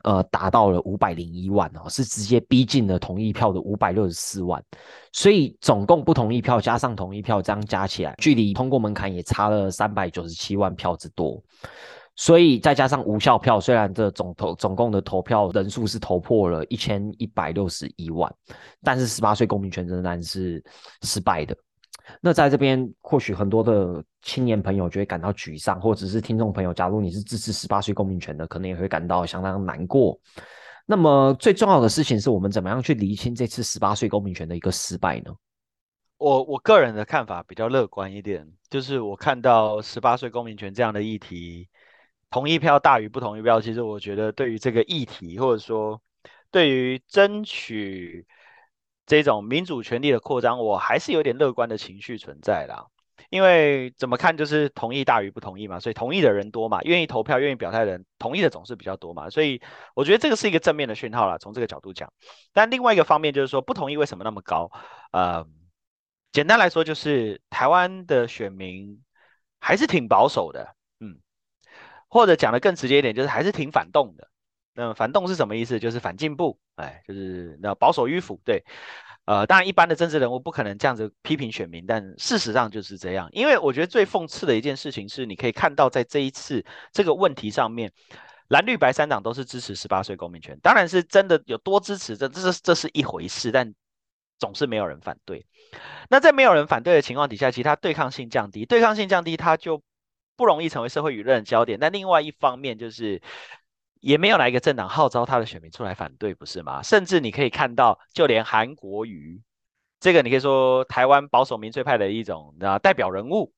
[0.04, 4.62] 呃，达到了五百零一万哦，是直接逼近了同意票的五百六十四万。
[5.12, 11.42] 所以总共不同意票加上同意票，这样加起来，距离通过门槛也差了三百九十七万票之多。
[12.16, 18.32] 所以再加上无效票，虽然这总投总共的投票人数是投破了一千一百六十一万，
[18.82, 20.62] 但是十八岁公民权仍然是
[21.02, 21.56] 失败的。
[22.20, 30.18] 那在这边，或许很多的青年朋友就会感到沮丧，或者是听众朋友，假如你是支持十八岁公民权的，可能也会感到相当难过。
[30.84, 35.32] 那么最重要的事情是我们怎么样去厘清这次十八岁公民权的一个失败呢？
[36.18, 41.68] 我我个人的看法比较乐观一点，就是我看到十八岁公民权这样的议题，
[42.32, 46.02] 同意票大于不同意票，其实我觉得对于这个议题，或者说
[46.50, 48.26] 对于争取。
[49.04, 52.86] 这种民主权利的扩张，我还是有点乐观的情绪存在啦。
[53.30, 59.60] 因为怎么看就是同意大于不同意嘛，所以同意的人多嘛，愿意投票、愿意表态的人，同意的总是比较多嘛，所以
[59.96, 61.36] 我觉得这个是一个正面的讯号啦。
[61.36, 62.10] 从这个角度讲，
[62.52, 64.70] 但另外一个方面就是说，不同意为什么那么高？
[65.10, 65.44] 呃，
[66.30, 69.02] 简单来说就是台湾的选民
[69.58, 70.76] 还是挺保守的，
[72.12, 74.28] 或者讲的更直接一点，就是还是挺反动的。
[74.74, 75.80] 那反动是什么意思？
[75.80, 78.38] 就是反进步，哎，就是那保守迂腐。
[78.44, 78.62] 对，
[79.24, 83.30] 呃，当然一般的政治人物不可能这样子批评选民，但事实上就是这样。
[83.32, 87.90] 因为我觉得最讽刺的一件事情是，你可以看到在这一次这个问题上面，
[88.48, 93.72] 蓝绿白三党都是支持十八岁公民权，当然是真的有多支持，这这是这是一回事，但
[94.38, 95.46] 总是没有人反对。
[96.10, 99.82] 那在没有人反对的情况底下，其他对抗性降低，对抗性降低，它就
[100.36, 101.78] 不容易成为社会舆论的焦点。
[101.78, 103.20] 但另外一方面就是。
[104.04, 106.82] 也没有哪一个政党号召他的选民出来反对，不是吗？
[106.82, 109.40] 甚至你可以看到，就连韩国瑜
[110.00, 113.52] 这个，你可以说台湾保守民粹派的一种啊代表人物，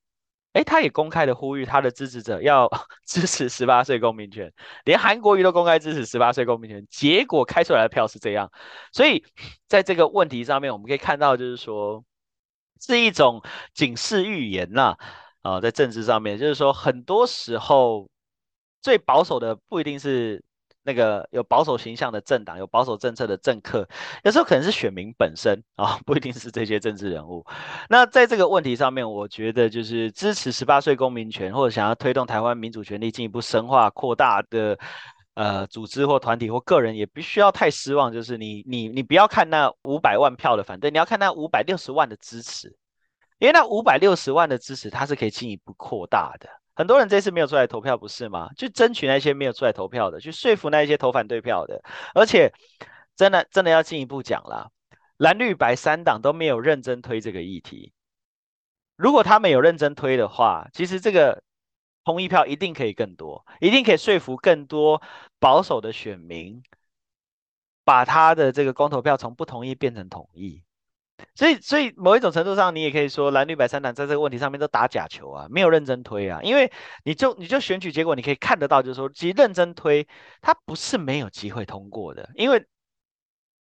[0.53, 2.69] 哎，他也公开的呼吁他的支持者要
[3.09, 4.53] 支持十八岁公民权，
[4.85, 8.53] 连韩国瑜都公开支持十八岁公民权，结果开出来的票是这样。
[8.93, 9.25] 所以
[9.67, 12.05] 在这个问题上面，我们可以看到，就是说
[12.79, 14.99] 是一种警示预言呐，
[15.45, 18.09] 啊在政治上面，就是说很多时候。
[18.85, 20.45] 最保守的不一定是
[20.83, 23.89] 那个有保守形象的政党，有保守政策的政客，
[24.25, 27.43] 有时候可能是选民本身啊，不一定是这些政治人物。
[27.89, 34.79] 那在这个问题上面，我觉得就是支持十八岁公民权，或者想要推动台湾民主权利进一步深化扩大的
[35.33, 38.13] 呃组织或团体或个人，也不需要太失望。
[38.13, 42.77] 就是你你你不要看那五百万票的反对，你要看那五百六十万的支持，
[43.39, 46.49] 因为那五百六十万的支持，它是可以进一步扩大的。
[46.77, 48.51] 很多人这次没有出来投票，不是吗？
[48.57, 51.81] 去争取那些没有出来投票的，去说服那一些投反对票的。
[52.15, 52.53] 而且，
[53.15, 54.69] 真的真的要进一步讲啦，
[55.19, 57.93] 蓝绿白三党都没有认真推这个议题。
[58.97, 61.43] 如果他们有认真推的话，其实这个
[62.05, 65.01] 同意票一定可以更多，一定可以说服更多
[65.39, 66.61] 保守的选民，
[67.85, 70.63] 把他的这个公投票从不同意变成同意。
[71.35, 76.41] 所以，所以某一种程度上，你也可以说蓝绿白三党在这个问题上面都打假球啊，没有认真推啊。
[76.43, 76.71] 因为
[77.05, 80.07] 你就你就选举结果，你可以看得到，就是说，其实认真推，
[80.41, 82.29] 它不是没有机会通过的。
[82.35, 82.67] 因为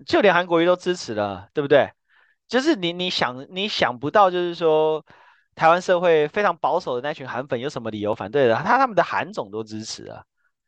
[0.06, 1.90] 就连韩国瑜都支持了，对不对？
[2.46, 5.04] 就是你你想你想不到，就是说，
[5.54, 8.54] 台湾社会非常保守的那群韩粉有什么理由反对的？
[8.56, 10.24] 他他们的韩总都支持啊。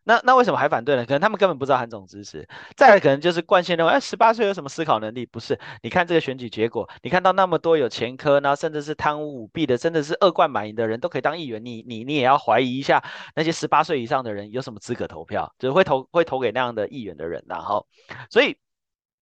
[0.08, 1.04] 那那为什么还反对呢？
[1.04, 2.48] 可能他们根本不知道韩总支持。
[2.76, 5.26] 再来，可能就是惯性认为，哎，十八岁有什么思考能力？
[5.26, 5.58] 不是？
[5.82, 13.02] 你看这个选举结果，你看到那么多有前科，然后甚至是贪污舞弊的，真的是恶贯满盈的人都可以当议员，你你你也要怀疑一下
[13.34, 17.44] 那些十八岁以上的人有什么资格投票，只会投会投给那样的议员的人。
[17.48, 17.84] 然后，
[18.30, 18.56] 所以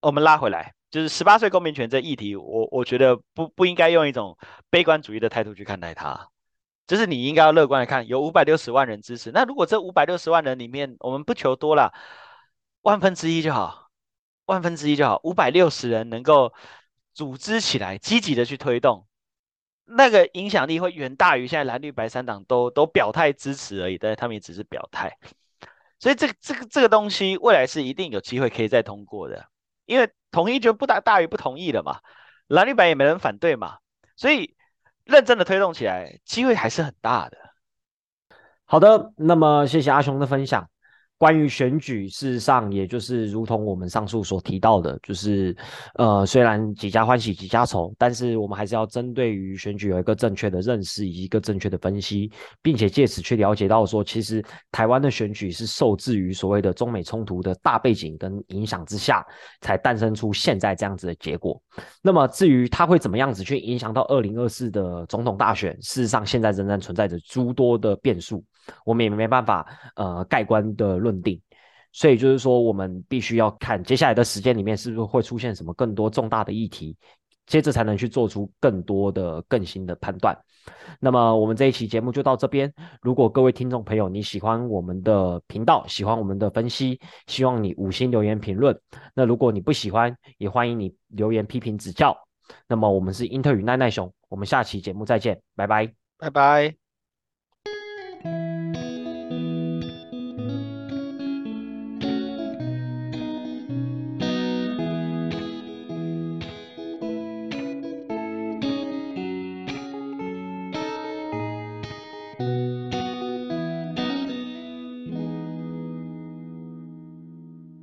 [0.02, 4.36] 我们拉回来，就是十八岁公民权这议题，我我觉得不不应该用一种
[4.68, 6.28] 悲观主义的态度去看待它。
[6.86, 9.30] 就是你应该要乐观的看，有五百六十万人支持。
[9.30, 11.94] 那如果这五百六十万人里面，我们不求多了，
[12.82, 13.88] 万分之一就好，
[14.44, 15.18] 万分之一就好。
[15.24, 16.52] 五百六十人能够
[17.14, 19.06] 组织起来，积极的去推动，
[19.86, 23.96] 那个影响力会远大于现在蓝绿白三党都都表态支持而已。
[23.96, 25.16] 但是他们也只是表态，
[25.98, 29.46] 所以这个这个这个东西未来是一定有机会可以再通过的，
[29.86, 32.00] 因为同意就不大大于不同意了嘛，
[32.46, 33.78] 蓝绿白也没人反对嘛，
[34.16, 34.54] 所以。
[35.04, 37.36] 认真的推动起来，机会还是很大的。
[38.64, 40.68] 好的，那么谢谢阿雄的分享。
[41.16, 45.56] 关于选举，事实上也就是如同我们上述所提到的，就是
[45.94, 59.24] 呃，虽然几家欢喜几家愁，但是我们还是要针对于选举有一个正确的认识一个正确的分析，并且借此去了解到说，其实台湾的选举是受制于所谓的中美冲突的大背景跟影响之下，
[59.60, 61.58] 才诞生出现在这样子的结果。
[62.02, 68.44] 那么至于它会怎么样子去影响到二零二四的总统大选，事实上现在仍然存在着诸多的变数。
[68.84, 71.40] 我们也没办法呃盖棺的论定，
[71.92, 76.96] 所以就是说，我们必须要看接下来的时间里面是不是会出现什么更多重大的议题，
[77.46, 80.36] 接着才能去做出更多的更新的判断。
[80.98, 82.72] 那么我们这一期节目就到这边。
[83.02, 88.74] 如果各位听众朋友你喜欢我们的频道，喜欢我们的分析，希望你五星留言评论。
[89.14, 92.16] 那如果你不喜欢，也欢迎你留言批评指教。
[92.66, 96.83] 那么我们是英特与奈奈熊，我们下期节目再见，拜拜，拜拜。